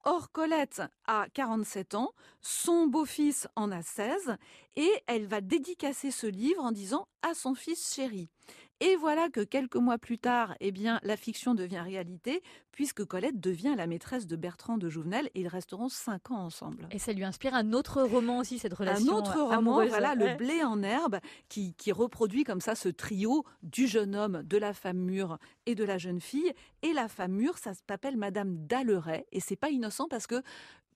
Or, 0.05 0.31
Colette 0.33 0.83
a 1.07 1.27
47 1.35 1.95
ans, 1.95 2.13
son 2.41 2.87
beau-fils 2.87 3.49
en 3.57 3.71
a 3.73 3.83
16, 3.83 4.37
et 4.77 4.91
elle 5.09 5.27
va 5.27 5.41
dédicacer 5.41 6.11
ce 6.11 6.27
livre 6.27 6.63
en 6.63 6.73
disant 6.73 7.07
à 7.23 7.35
son 7.35 7.55
fils 7.55 7.93
chéri. 7.95 8.31
Et 8.83 8.97
voilà 8.97 9.29
que 9.29 9.41
quelques 9.41 9.77
mois 9.77 9.97
plus 9.97 10.19
tard, 10.19 10.57
eh 10.59 10.73
bien, 10.73 10.99
la 11.05 11.17
fiction 11.17 11.55
devient 11.55 11.79
réalité, 11.79 12.43
puisque 12.73 13.05
Colette 13.05 13.39
devient 13.39 13.75
la 13.77 13.87
maîtresse 13.87 14.27
de 14.27 14.35
Bertrand 14.35 14.77
de 14.77 14.89
Jouvenel 14.89 15.31
et 15.37 15.43
ils 15.43 15.49
resteront 15.49 15.89
cinq 15.89 16.33
ans 16.33 16.41
ensemble. 16.45 16.89
Et 16.91 16.99
ça 16.99 17.13
lui 17.13 17.23
inspire 17.23 17.55
un 17.55 17.75
autre 17.75 18.03
roman 18.03 18.39
aussi, 18.39 18.59
cette 18.59 18.75
relation. 18.75 19.15
Un 19.15 19.19
autre 19.19 19.41
roman, 19.41 19.87
voilà, 19.87 20.17
Le 20.17 20.37
blé 20.37 20.65
en 20.65 20.83
herbe, 20.83 21.21
qui, 21.49 21.75
qui 21.75 21.93
reproduit 21.93 22.43
comme 22.43 22.61
ça 22.61 22.75
ce 22.75 22.89
trio 22.89 23.45
du 23.63 23.87
jeune 23.87 24.17
homme, 24.17 24.43
de 24.43 24.57
la 24.57 24.73
femme 24.73 24.99
mûre 24.99 25.39
et 25.67 25.77
de 25.77 25.85
la 25.85 25.99
jeune 25.99 26.21
fille. 26.21 26.53
Et 26.83 26.93
la 26.93 27.07
femme 27.07 27.35
mûre, 27.35 27.59
ça 27.59 27.75
s'appelle 27.89 28.17
Madame 28.17 28.67
Dalleret. 28.67 29.27
Et 29.31 29.39
c'est 29.39 29.55
pas 29.55 29.71
innocent 29.71 30.09
parce 30.09 30.27
que 30.27 30.43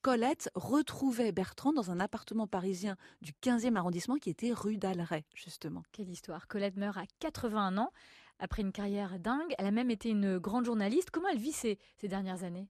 Colette 0.06 0.50
retrouvait 0.54 1.32
Bertrand 1.32 1.72
dans 1.72 1.90
un 1.90 1.98
appartement 1.98 2.46
parisien 2.46 2.96
du 3.22 3.32
15e 3.42 3.74
arrondissement 3.74 4.18
qui 4.18 4.30
était 4.30 4.52
rue 4.52 4.76
d'Aleret, 4.76 5.24
justement. 5.34 5.82
Quelle 5.90 6.08
histoire. 6.08 6.46
Colette 6.46 6.76
meurt 6.76 6.96
à 6.96 7.06
81 7.18 7.76
ans. 7.76 7.90
Après 8.38 8.62
une 8.62 8.72
carrière 8.72 9.18
dingue, 9.18 9.54
elle 9.58 9.66
a 9.66 9.70
même 9.70 9.90
été 9.90 10.10
une 10.10 10.38
grande 10.38 10.64
journaliste. 10.64 11.10
Comment 11.10 11.28
elle 11.28 11.38
vit 11.38 11.52
ces, 11.52 11.78
ces 11.96 12.08
dernières 12.08 12.44
années? 12.44 12.68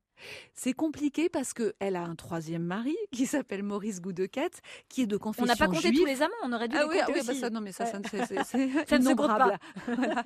C'est 0.54 0.73
compliqué 0.73 1.28
parce 1.28 1.52
qu'elle 1.52 1.96
a 1.96 2.02
un 2.02 2.14
troisième 2.14 2.62
mari 2.62 2.96
qui 3.12 3.26
s'appelle 3.26 3.62
Maurice 3.62 4.00
Goudequette, 4.00 4.61
qui 4.88 5.02
est 5.02 5.06
de 5.06 5.16
confession 5.16 5.44
On 5.44 5.46
n'a 5.46 5.56
pas 5.56 5.66
compté 5.66 5.92
tous 5.92 6.04
les 6.04 6.23
amants, 6.23 6.35
on 6.44 6.52
aurait 6.52 6.68
dû 6.68 6.76
ah 6.76 6.82
les 6.82 7.00
compter 7.00 7.20
ah 7.20 7.25
bah 7.26 7.35
ça, 7.35 7.50
non, 7.50 7.61
mais 7.61 7.73
ça, 7.73 7.87
ça, 7.87 7.99
ne 7.99 8.04
se 8.04 9.14
compte 9.14 9.28
pas. 9.28 9.58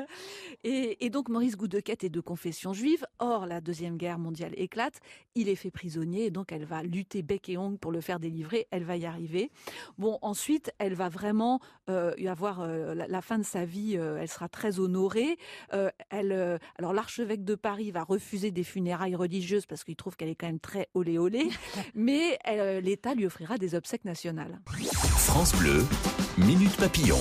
et, 0.65 1.05
et, 1.05 1.11
donc 1.11 1.29
Maurice 1.29 1.57
Goudequette 1.57 2.05
est 2.05 2.11
de 2.11 2.21
confession 2.21 2.73
juive. 2.73 3.05
Or, 3.19 3.47
la 3.47 3.61
Deuxième 3.61 3.97
Guerre 3.97 4.19
mondiale 4.19 4.53
éclate. 4.57 5.01
Il 5.35 5.49
est 5.49 5.57
fait 5.57 5.71
prisonnier 5.71 6.27
et 6.27 6.31
donc 6.31 6.53
elle 6.53 6.65
va 6.65 6.83
lutter 6.83 7.23
bec 7.23 7.49
et 7.49 7.59
ongle 7.59 7.79
pour 7.79 7.93
le 7.93 8.01
faire 8.01 8.21
délivrer. 8.21 8.67
Elle 8.71 8.85
va 8.85 8.97
y 8.97 9.07
arriver. 9.07 9.51
Bon, 9.99 10.19
ensuite, 10.23 10.73
elle 10.79 10.95
va 10.95 11.09
vraiment 11.09 11.61
euh, 11.89 12.13
y 12.19 12.29
avoir 12.29 12.61
euh, 12.61 12.95
la, 12.95 13.07
la, 13.07 13.23
fin 13.23 13.39
de 13.39 13.45
sa 13.45 13.65
vie. 13.65 13.97
Euh, 13.97 14.19
elle 14.21 14.29
sera 14.29 14.49
très 14.49 14.79
honorée. 14.79 15.30
Euh, 15.73 15.91
elle, 16.11 16.33
euh, 16.33 16.59
alors 16.79 16.93
l'archevêque 16.93 17.45
de 17.45 17.55
Paris 17.57 17.91
va 17.91 18.05
refuser 18.05 18.51
des 18.51 18.65
funérailles 18.65 19.17
religieuses 19.17 19.67
parce 19.67 19.81
parce 19.81 19.87
qu'il 19.87 19.97
trouve 19.97 20.15
qu'elle 20.15 20.29
est 20.29 20.35
quand 20.35 20.47
même 20.47 20.61
très 20.61 20.91
olé 20.93 21.17
olé, 21.17 21.49
mais 21.95 22.39
euh, 22.49 22.83
l'État 22.83 23.15
lui 23.15 23.25
offrira 23.25 23.57
des 23.57 23.75
obsèques 23.75 24.05
nationales. 24.05 24.61
France 24.67 25.55
Bleu, 25.55 25.87
Minute 26.37 26.77
Papillon. 26.77 27.17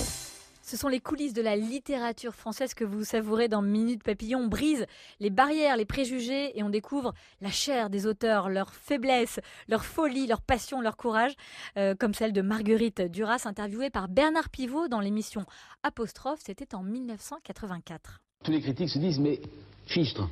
Ce 0.70 0.78
sont 0.78 0.88
les 0.88 1.00
coulisses 1.00 1.34
de 1.34 1.42
la 1.42 1.56
littérature 1.56 2.36
française 2.36 2.76
que 2.76 2.84
vous 2.84 3.04
savourez 3.04 3.48
dans 3.48 3.64
Minute 3.64 4.04
Papillon. 4.04 4.42
On 4.42 4.48
brise 4.48 4.86
les 5.20 5.32
barrières, 5.32 5.76
les 5.76 5.86
préjugés 5.86 6.56
et 6.56 6.62
on 6.62 6.70
découvre 6.70 7.16
la 7.42 7.50
chair 7.50 7.90
des 7.90 8.06
auteurs, 8.06 8.50
leur 8.50 8.72
faiblesse, 8.76 9.40
leur 9.68 9.84
folie, 9.84 10.28
leur 10.28 10.44
passion, 10.44 10.80
leur 10.80 10.96
courage, 10.96 11.34
euh, 11.78 11.96
comme 11.96 12.14
celle 12.14 12.34
de 12.34 12.44
Marguerite 12.44 13.02
Duras, 13.02 13.42
interviewée 13.46 13.90
par 13.90 14.10
Bernard 14.10 14.50
Pivot 14.50 14.88
dans 14.88 15.00
l'émission 15.00 15.48
Apostrophe. 15.82 16.42
C'était 16.46 16.76
en 16.76 16.84
1984. 16.84 18.22
Tous 18.44 18.52
les 18.52 18.62
critiques 18.62 18.90
se 18.90 19.00
disent, 19.00 19.20
mais 19.20 19.42
fichtre, 19.88 20.30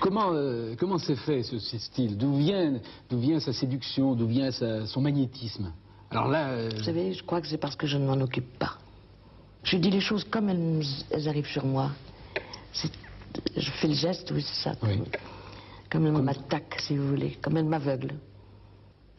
Comment 0.00 0.34
euh, 0.34 0.74
comment 0.78 0.98
s'est 0.98 1.16
fait 1.16 1.42
ce, 1.42 1.58
ce 1.58 1.78
style? 1.78 2.18
D'où 2.18 2.36
vient 2.36 2.80
d'où 3.08 3.18
vient 3.18 3.40
sa 3.40 3.54
séduction? 3.54 4.14
D'où 4.14 4.26
vient 4.26 4.50
sa, 4.50 4.84
son 4.84 5.00
magnétisme? 5.00 5.72
Alors 6.10 6.28
là, 6.28 6.50
euh... 6.50 6.68
vous 6.76 6.82
savez, 6.82 7.14
je 7.14 7.24
crois 7.24 7.40
que 7.40 7.46
c'est 7.46 7.56
parce 7.56 7.76
que 7.76 7.86
je 7.86 7.96
ne 7.96 8.04
m'en 8.04 8.20
occupe 8.20 8.58
pas. 8.58 8.76
Je 9.66 9.76
dis 9.78 9.90
les 9.90 10.00
choses 10.00 10.22
comme 10.24 10.48
elles, 10.48 10.82
elles 11.10 11.28
arrivent 11.28 11.50
sur 11.50 11.66
moi. 11.66 11.90
Je 13.56 13.70
fais 13.72 13.88
le 13.88 13.94
geste, 13.94 14.30
oui, 14.30 14.42
c'est 14.42 14.62
ça. 14.62 14.76
Oui. 14.82 15.02
Comme 15.90 16.06
elle 16.06 16.12
comme... 16.12 16.24
m'attaque, 16.24 16.80
si 16.80 16.96
vous 16.96 17.08
voulez, 17.08 17.32
comme 17.42 17.56
elle 17.56 17.64
m'aveugle. 17.64 18.14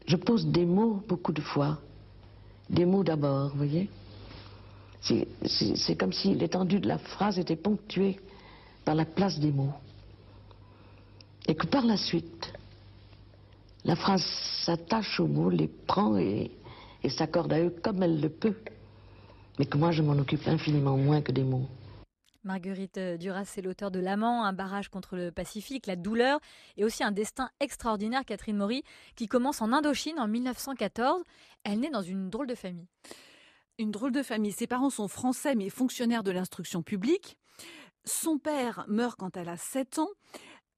Je 0.06 0.16
pose 0.16 0.48
des 0.48 0.66
mots 0.66 1.04
beaucoup 1.06 1.34
de 1.34 1.42
fois. 1.42 1.77
Des 2.70 2.86
mots 2.86 3.04
d'abord, 3.04 3.50
vous 3.50 3.58
voyez 3.58 3.89
C'est 5.01 5.98
comme 5.98 6.13
si 6.13 6.34
l'étendue 6.34 6.80
de 6.80 6.88
la 6.88 6.98
phrase 6.98 7.38
était 7.38 7.58
ponctuée 7.58 8.18
par 8.86 8.96
la 8.96 9.06
place 9.06 9.39
des 9.39 9.51
mots 9.51 9.74
et 11.46 11.56
que 11.56 11.66
par 11.66 11.86
la 11.86 11.98
suite, 11.98 12.54
la 13.86 13.96
phrase 13.96 14.24
s'attache 14.63 15.20
aux 15.20 15.27
mots, 15.27 15.50
les 15.50 15.68
prend 15.68 16.18
et, 16.18 16.51
et 17.04 17.10
s'accorde 17.10 17.54
à 17.54 17.60
eux 17.60 17.74
comme 17.82 18.04
elle 18.04 18.20
le 18.20 18.30
peut, 18.30 18.56
mais 19.58 19.65
que 19.65 19.78
moi 19.78 19.91
je 19.91 20.02
m'en 20.02 20.17
occupe 20.17 20.48
infiniment 20.48 20.98
moins 20.98 21.22
que 21.22 21.32
des 21.32 21.43
mots. 21.43 21.67
Marguerite 22.43 23.00
Duras, 23.20 23.43
c'est 23.46 23.62
l'auteur 23.62 23.91
de 23.91 24.00
L'Amant, 24.00 24.46
un 24.46 24.54
barrage 24.54 24.88
contre 24.88 25.17
le 25.17 25.32
Pacifique, 25.32 25.86
La 25.86 25.98
douleur 25.98 26.39
et 26.78 26.86
aussi 26.86 27.04
un 27.04 27.12
destin 27.12 27.50
extraordinaire, 27.60 28.24
Catherine 28.24 28.56
Maury, 28.56 28.84
qui 29.15 29.28
commence 29.28 29.62
en 29.62 29.74
Indochine 29.74 30.17
en 30.17 30.28
1914. 30.28 31.24
Elle 31.65 31.82
naît 31.82 31.89
dans 31.89 32.02
une 32.02 32.30
drôle 32.30 32.48
de 32.48 32.56
famille. 32.56 32.88
Une 33.80 33.91
drôle 33.91 34.13
de 34.13 34.24
famille. 34.24 34.54
Ses 34.54 34.65
parents 34.65 34.89
sont 34.89 35.10
français 35.10 35.56
mais 35.56 35.70
fonctionnaires 35.70 36.24
de 36.24 36.32
l'instruction 36.32 36.84
publique. 36.84 37.38
Son 38.06 38.38
père 38.38 38.86
meurt 38.88 39.20
quand 39.20 39.36
elle 39.36 39.50
a 39.50 39.58
7 39.58 40.00
ans. 40.00 40.10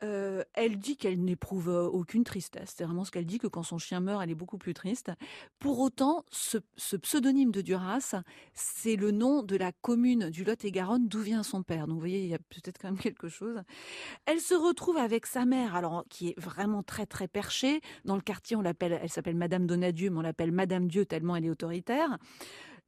Euh, 0.03 0.43
elle 0.53 0.79
dit 0.79 0.95
qu'elle 0.95 1.21
n'éprouve 1.23 1.67
aucune 1.67 2.23
tristesse. 2.23 2.73
C'est 2.77 2.85
vraiment 2.85 3.03
ce 3.03 3.11
qu'elle 3.11 3.25
dit, 3.25 3.37
que 3.37 3.47
quand 3.47 3.63
son 3.63 3.77
chien 3.77 3.99
meurt, 3.99 4.21
elle 4.23 4.29
est 4.29 4.35
beaucoup 4.35 4.57
plus 4.57 4.73
triste. 4.73 5.11
Pour 5.59 5.79
autant, 5.79 6.23
ce, 6.31 6.57
ce 6.77 6.95
pseudonyme 6.95 7.51
de 7.51 7.61
Duras, 7.61 8.15
c'est 8.53 8.95
le 8.95 9.11
nom 9.11 9.43
de 9.43 9.57
la 9.57 9.71
commune 9.71 10.29
du 10.29 10.43
Lot-et-Garonne 10.43 11.07
d'où 11.07 11.19
vient 11.19 11.43
son 11.43 11.63
père. 11.63 11.87
Donc 11.87 11.95
vous 11.95 11.99
voyez, 11.99 12.23
il 12.23 12.29
y 12.29 12.35
a 12.35 12.39
peut-être 12.39 12.77
quand 12.79 12.89
même 12.89 12.97
quelque 12.97 13.27
chose. 13.27 13.61
Elle 14.25 14.39
se 14.39 14.53
retrouve 14.53 14.97
avec 14.97 15.25
sa 15.25 15.45
mère, 15.45 15.75
alors 15.75 16.05
qui 16.09 16.29
est 16.29 16.39
vraiment 16.39 16.83
très 16.83 17.05
très 17.05 17.27
perchée. 17.27 17.81
Dans 18.05 18.15
le 18.15 18.21
quartier, 18.21 18.55
on 18.55 18.61
l'appelle, 18.61 18.99
elle 19.01 19.09
s'appelle 19.09 19.35
Madame 19.35 19.67
Donadieu, 19.67 20.09
mais 20.09 20.19
on 20.19 20.21
l'appelle 20.21 20.51
Madame 20.51 20.87
Dieu 20.87 21.05
tellement 21.05 21.35
elle 21.35 21.45
est 21.45 21.49
autoritaire. 21.49 22.17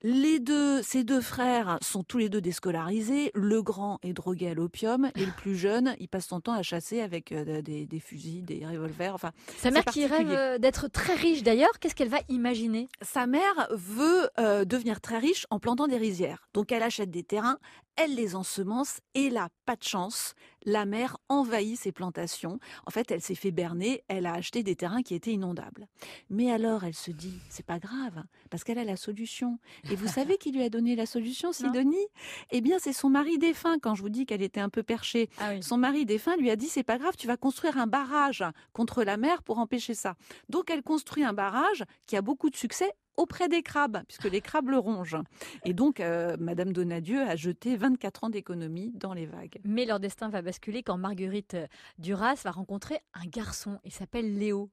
Les 0.03 0.39
deux, 0.39 0.81
ces 0.81 1.03
deux 1.03 1.21
frères 1.21 1.77
sont 1.81 2.03
tous 2.03 2.17
les 2.17 2.27
deux 2.27 2.41
déscolarisés. 2.41 3.31
Le 3.35 3.61
grand 3.61 3.99
est 4.01 4.13
drogué 4.13 4.49
à 4.49 4.53
l'opium 4.55 5.11
et 5.15 5.25
le 5.25 5.31
plus 5.31 5.55
jeune, 5.55 5.95
il 5.99 6.07
passe 6.07 6.25
son 6.25 6.41
temps 6.41 6.53
à 6.53 6.63
chasser 6.63 7.01
avec 7.01 7.31
euh, 7.31 7.61
des, 7.61 7.85
des, 7.85 7.99
fusils, 7.99 8.43
des 8.43 8.65
revolvers. 8.65 9.13
Enfin, 9.13 9.31
sa 9.57 9.69
mère 9.69 9.85
qui 9.85 10.07
rêve 10.07 10.59
d'être 10.59 10.87
très 10.87 11.13
riche 11.13 11.43
d'ailleurs, 11.43 11.77
qu'est-ce 11.79 11.93
qu'elle 11.93 12.09
va 12.09 12.21
imaginer? 12.29 12.87
Sa 13.03 13.27
mère 13.27 13.67
veut 13.69 14.27
euh, 14.39 14.65
devenir 14.65 15.01
très 15.01 15.19
riche 15.19 15.45
en 15.51 15.59
plantant 15.59 15.87
des 15.87 15.97
rizières. 15.97 16.47
Donc 16.55 16.71
elle 16.71 16.83
achète 16.83 17.11
des 17.11 17.23
terrains, 17.23 17.59
elle 18.03 18.15
les 18.15 18.35
ensemence 18.35 18.99
et 19.13 19.29
là, 19.29 19.49
pas 19.65 19.75
de 19.75 19.83
chance, 19.83 20.33
la 20.65 20.85
mer 20.85 21.17
envahit 21.29 21.77
ses 21.77 21.91
plantations. 21.91 22.59
En 22.87 22.91
fait, 22.91 23.11
elle 23.11 23.21
s'est 23.21 23.35
fait 23.35 23.51
berner, 23.51 24.03
elle 24.07 24.25
a 24.25 24.33
acheté 24.33 24.63
des 24.63 24.75
terrains 24.75 25.03
qui 25.03 25.13
étaient 25.13 25.33
inondables. 25.33 25.87
Mais 26.29 26.51
alors, 26.51 26.83
elle 26.83 26.95
se 26.95 27.11
dit, 27.11 27.37
c'est 27.49 27.65
pas 27.65 27.77
grave, 27.77 28.23
parce 28.49 28.63
qu'elle 28.63 28.79
a 28.79 28.83
la 28.83 28.97
solution. 28.97 29.59
Et 29.91 29.95
vous 29.95 30.07
savez 30.07 30.37
qui 30.37 30.51
lui 30.51 30.63
a 30.63 30.69
donné 30.69 30.95
la 30.95 31.05
solution, 31.05 31.51
Sidonie? 31.51 32.07
Eh 32.49 32.61
bien, 32.61 32.79
c'est 32.79 32.93
son 32.93 33.09
mari 33.09 33.37
défunt, 33.37 33.77
quand 33.79 33.93
je 33.93 34.01
vous 34.01 34.09
dis 34.09 34.25
qu'elle 34.25 34.41
était 34.41 34.59
un 34.59 34.69
peu 34.69 34.81
perchée. 34.81 35.29
Ah 35.37 35.51
oui. 35.51 35.61
Son 35.61 35.77
mari 35.77 36.05
défunt 36.05 36.35
lui 36.37 36.49
a 36.49 36.55
dit, 36.55 36.69
c'est 36.69 36.83
pas 36.83 36.97
grave, 36.97 37.15
tu 37.17 37.27
vas 37.27 37.37
construire 37.37 37.77
un 37.77 37.87
barrage 37.87 38.43
contre 38.73 39.03
la 39.03 39.17
mer 39.17 39.43
pour 39.43 39.59
empêcher 39.59 39.93
ça. 39.93 40.15
Donc, 40.49 40.71
elle 40.71 40.81
construit 40.81 41.23
un 41.23 41.33
barrage 41.33 41.83
qui 42.07 42.15
a 42.15 42.23
beaucoup 42.23 42.49
de 42.49 42.55
succès 42.55 42.91
auprès 43.17 43.47
des 43.49 43.61
crabes, 43.61 44.01
puisque 44.07 44.25
les 44.25 44.41
crabes 44.41 44.69
le 44.69 44.77
rongent. 44.77 45.23
Et 45.65 45.73
donc, 45.73 45.99
euh, 45.99 46.35
Madame 46.39 46.73
Donadieu 46.73 47.21
a 47.21 47.35
jeté 47.35 47.75
24 47.75 48.25
ans 48.25 48.29
d'économie 48.29 48.91
dans 48.95 49.13
les 49.13 49.25
vagues. 49.25 49.59
Mais 49.63 49.85
leur 49.85 49.99
destin 49.99 50.29
va 50.29 50.41
basculer 50.41 50.83
quand 50.83 50.97
Marguerite 50.97 51.57
Duras 51.97 52.41
va 52.43 52.51
rencontrer 52.51 52.99
un 53.13 53.25
garçon. 53.25 53.79
Il 53.83 53.91
s'appelle 53.91 54.37
Léo. 54.37 54.69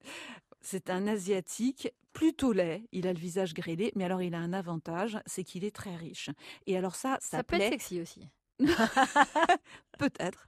C'est 0.61 0.91
un 0.91 1.07
asiatique 1.07 1.93
plutôt 2.13 2.53
laid, 2.53 2.83
il 2.91 3.07
a 3.07 3.13
le 3.13 3.19
visage 3.19 3.55
grêlé, 3.55 3.93
mais 3.95 4.05
alors 4.05 4.23
il 4.23 4.35
a 4.35 4.39
un 4.39 4.53
avantage, 4.53 5.19
c'est 5.25 5.45
qu'il 5.45 5.65
est 5.65 5.75
très 5.75 5.95
riche. 5.95 6.31
Et 6.67 6.77
alors 6.77 6.97
ça, 6.97 7.17
ça, 7.21 7.39
ça 7.39 7.45
plaît... 7.45 7.59
peut 7.59 7.65
être 7.65 7.71
sexy 7.71 8.01
aussi. 8.01 8.29
Peut-être. 9.99 10.47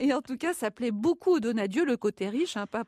Et 0.00 0.12
en 0.12 0.22
tout 0.22 0.36
cas, 0.36 0.54
ça 0.54 0.70
plaît 0.70 0.92
beaucoup 0.92 1.32
au 1.32 1.40
Donadieu, 1.40 1.84
le 1.84 1.96
côté 1.96 2.28
riche, 2.28 2.56
un 2.56 2.62
hein, 2.62 2.66
pas. 2.66 2.84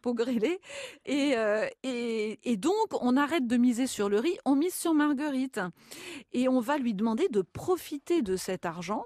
Et, 1.04 1.36
euh, 1.36 1.66
et, 1.82 2.38
et, 2.44 2.56
donc, 2.56 2.74
on 3.00 3.16
arrête 3.16 3.46
de 3.46 3.56
miser 3.56 3.86
sur 3.86 4.08
le 4.08 4.18
riz, 4.18 4.36
on 4.44 4.54
mise 4.54 4.74
sur 4.74 4.94
Marguerite. 4.94 5.60
Et 6.32 6.48
on 6.48 6.60
va 6.60 6.78
lui 6.78 6.94
demander 6.94 7.28
de 7.28 7.42
profiter 7.42 8.22
de 8.22 8.36
cet 8.36 8.66
argent 8.66 9.04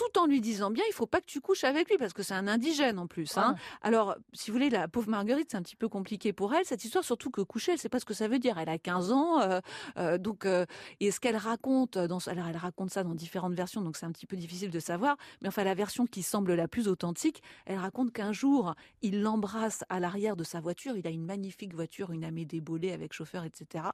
tout 0.00 0.18
en 0.18 0.26
lui 0.26 0.40
disant 0.40 0.70
bien, 0.70 0.84
il 0.88 0.94
faut 0.94 1.06
pas 1.06 1.20
que 1.20 1.26
tu 1.26 1.40
couches 1.40 1.64
avec 1.64 1.90
lui 1.90 1.98
parce 1.98 2.14
que 2.14 2.22
c'est 2.22 2.34
un 2.34 2.48
indigène 2.48 2.98
en 2.98 3.06
plus. 3.06 3.36
Hein. 3.36 3.54
Alors, 3.82 4.16
si 4.32 4.50
vous 4.50 4.56
voulez, 4.56 4.70
la 4.70 4.88
pauvre 4.88 5.10
Marguerite, 5.10 5.48
c'est 5.50 5.58
un 5.58 5.62
petit 5.62 5.76
peu 5.76 5.88
compliqué 5.88 6.32
pour 6.32 6.54
elle 6.54 6.64
cette 6.64 6.84
histoire, 6.84 7.04
surtout 7.04 7.30
que 7.30 7.42
coucher, 7.42 7.72
elle 7.72 7.78
sait 7.78 7.90
pas 7.90 8.00
ce 8.00 8.06
que 8.06 8.14
ça 8.14 8.26
veut 8.26 8.38
dire. 8.38 8.56
Elle 8.58 8.70
a 8.70 8.78
15 8.78 9.12
ans, 9.12 9.40
euh, 9.40 9.60
euh, 9.98 10.16
donc 10.16 10.46
euh, 10.46 10.64
et 11.00 11.10
ce 11.10 11.20
qu'elle 11.20 11.36
raconte, 11.36 11.98
dans, 11.98 12.18
alors 12.28 12.46
elle 12.48 12.56
raconte 12.56 12.90
ça 12.90 13.04
dans 13.04 13.14
différentes 13.14 13.54
versions, 13.54 13.82
donc 13.82 13.96
c'est 13.98 14.06
un 14.06 14.12
petit 14.12 14.26
peu 14.26 14.36
difficile 14.36 14.70
de 14.70 14.80
savoir. 14.80 15.16
Mais 15.42 15.48
enfin, 15.48 15.64
la 15.64 15.74
version 15.74 16.06
qui 16.06 16.22
semble 16.22 16.54
la 16.54 16.66
plus 16.66 16.88
authentique, 16.88 17.42
elle 17.66 17.78
raconte 17.78 18.12
qu'un 18.12 18.32
jour, 18.32 18.74
il 19.02 19.20
l'embrasse 19.20 19.84
à 19.90 20.00
l'arrière 20.00 20.36
de 20.36 20.44
sa 20.44 20.60
voiture. 20.60 20.96
Il 20.96 21.06
a 21.06 21.10
une 21.10 21.26
magnifique 21.26 21.74
voiture, 21.74 22.10
une 22.10 22.24
Amédée 22.24 22.60
Bollet 22.60 22.92
avec 22.92 23.12
chauffeur, 23.12 23.44
etc. 23.44 23.84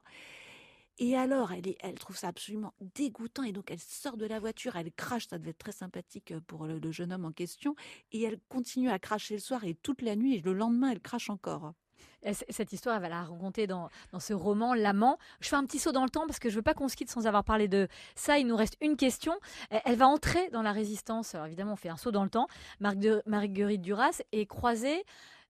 Et 0.99 1.15
alors, 1.15 1.51
elle, 1.51 1.67
est, 1.67 1.77
elle 1.81 1.99
trouve 1.99 2.17
ça 2.17 2.29
absolument 2.29 2.73
dégoûtant 2.95 3.43
et 3.43 3.51
donc 3.51 3.69
elle 3.69 3.79
sort 3.79 4.17
de 4.17 4.25
la 4.25 4.39
voiture, 4.39 4.75
elle 4.75 4.91
crache, 4.91 5.27
ça 5.27 5.37
devait 5.37 5.51
être 5.51 5.57
très 5.59 5.71
sympathique 5.71 6.31
euh, 6.31 6.39
pour 6.47 6.65
le, 6.65 6.79
le 6.79 6.91
jeune 6.91 7.13
homme 7.13 7.25
en 7.25 7.31
question, 7.31 7.75
et 8.11 8.23
elle 8.23 8.39
continue 8.49 8.89
à 8.89 8.97
cracher 8.97 9.35
le 9.35 9.39
soir 9.39 9.63
et 9.63 9.75
toute 9.75 10.01
la 10.01 10.15
nuit, 10.15 10.35
et 10.35 10.41
le 10.41 10.53
lendemain, 10.53 10.89
elle 10.91 10.99
crache 11.01 11.29
encore. 11.29 11.73
Cette 12.49 12.73
histoire, 12.73 12.95
elle 12.95 13.01
va 13.03 13.09
la 13.09 13.23
raconter 13.23 13.67
dans, 13.67 13.89
dans 14.11 14.19
ce 14.19 14.33
roman, 14.33 14.73
L'amant. 14.73 15.17
Je 15.39 15.49
fais 15.49 15.55
un 15.55 15.63
petit 15.65 15.79
saut 15.79 15.91
dans 15.91 16.03
le 16.03 16.09
temps 16.09 16.25
parce 16.25 16.39
que 16.39 16.49
je 16.49 16.55
veux 16.55 16.61
pas 16.63 16.73
qu'on 16.73 16.87
se 16.89 16.95
quitte 16.95 17.09
sans 17.11 17.25
avoir 17.27 17.43
parlé 17.43 17.67
de 17.67 17.87
ça. 18.15 18.37
Il 18.37 18.47
nous 18.47 18.55
reste 18.55 18.75
une 18.81 18.97
question. 18.97 19.33
Elle, 19.69 19.95
va 19.95 20.07
entrer 20.07 20.49
dans 20.49 20.61
la 20.63 20.71
résistance. 20.71 21.35
Alors 21.35 21.45
évidemment, 21.47 21.73
on 21.73 21.77
fait 21.77 21.89
un 21.89 21.97
saut 21.97 22.11
dans 22.11 22.23
le 22.23 22.29
temps. 22.29 22.47
Margue- 22.81 23.21
Marguerite 23.27 23.81
Duras 23.81 24.21
et 24.31 24.45
croiser 24.45 25.05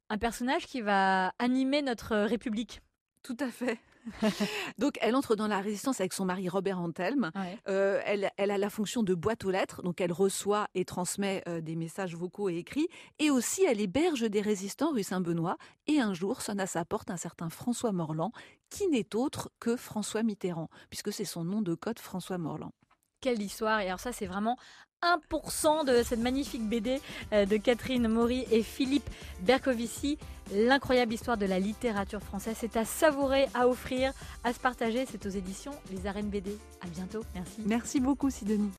un 0.10 0.18
personnage 0.18 0.68
qui 0.68 0.82
va 0.82 1.34
animer 1.40 1.82
notre 1.82 2.12
euh, 2.12 2.26
République. 2.26 2.82
Tout 3.24 3.38
à 3.40 3.48
fait. 3.50 3.80
donc, 4.78 4.98
elle 5.02 5.16
entre 5.16 5.36
dans 5.36 5.48
la 5.48 5.60
résistance 5.60 6.00
avec 6.00 6.14
son 6.14 6.26
mari 6.26 6.50
Robert 6.50 6.80
Antelme. 6.80 7.32
Euh, 7.68 8.02
elle, 8.06 8.32
elle 8.38 8.52
a 8.52 8.58
la 8.58 8.70
fonction 8.70 9.04
de 9.04 9.14
boîte 9.14 9.46
aux 9.46 9.52
lettres, 9.52 9.82
donc 9.84 10.02
elle 10.02 10.12
reçoit 10.12 10.68
et 10.76 10.86
transmet 10.86 11.44
euh, 11.48 11.62
des 11.62 11.76
messages 11.76 12.16
vocaux 12.16 12.50
et 12.50 12.58
écrits. 12.58 12.88
Et 13.20 13.30
aussi, 13.30 13.64
elle 13.64 13.82
héberge 13.82 14.30
des 14.30 14.42
résistants 14.42 14.92
rue 14.92 15.04
Saint-Benoît. 15.04 15.58
Et 15.88 16.00
un 16.00 16.14
jour, 16.14 16.42
sonne 16.42 16.60
à 16.60 16.68
sa 16.68 16.86
porte 16.86 17.10
un 17.10 17.18
certain 17.18 17.50
François 17.50 17.92
Morland, 17.92 18.32
qui 18.70 18.88
n'est 18.88 19.16
autre 19.16 19.50
que 19.60 19.76
François 19.76 20.24
Mitterrand, 20.24 20.70
puisque 20.90 21.14
c'est 21.14 21.26
son 21.26 21.44
nom 21.44 21.62
de 21.62 21.76
code 21.76 22.00
François 22.00 22.38
Morland. 22.38 22.72
Quelle 23.20 23.42
histoire 23.42 23.80
Et 23.80 23.88
alors 23.88 24.00
ça, 24.00 24.12
c'est 24.12 24.28
vraiment 24.28 24.58
1% 25.04 25.86
de 25.86 26.04
cette 26.04 26.20
magnifique 26.20 26.68
BD 26.68 27.02
euh, 27.34 27.46
de 27.46 27.58
Catherine 27.58 28.08
Maury 28.08 28.46
et 28.52 28.64
Philippe 28.64 29.10
Bercovici. 29.42 30.18
L'incroyable 30.54 31.14
histoire 31.14 31.38
de 31.38 31.46
la 31.46 31.60
littérature 31.60 32.22
française. 32.22 32.56
C'est 32.60 32.78
à 32.78 32.86
savourer, 32.86 33.48
à 33.54 33.68
offrir, 33.68 34.14
à 34.44 34.54
se 34.54 34.60
partager. 34.60 35.06
C'est 35.10 35.26
aux 35.26 35.30
éditions 35.30 35.74
Les 35.92 36.08
Arènes 36.08 36.30
BD. 36.30 36.58
À 36.82 36.88
bientôt. 36.88 37.24
Merci. 37.36 37.62
Merci 37.66 38.00
beaucoup, 38.00 38.30
Sidonie. 38.30 38.72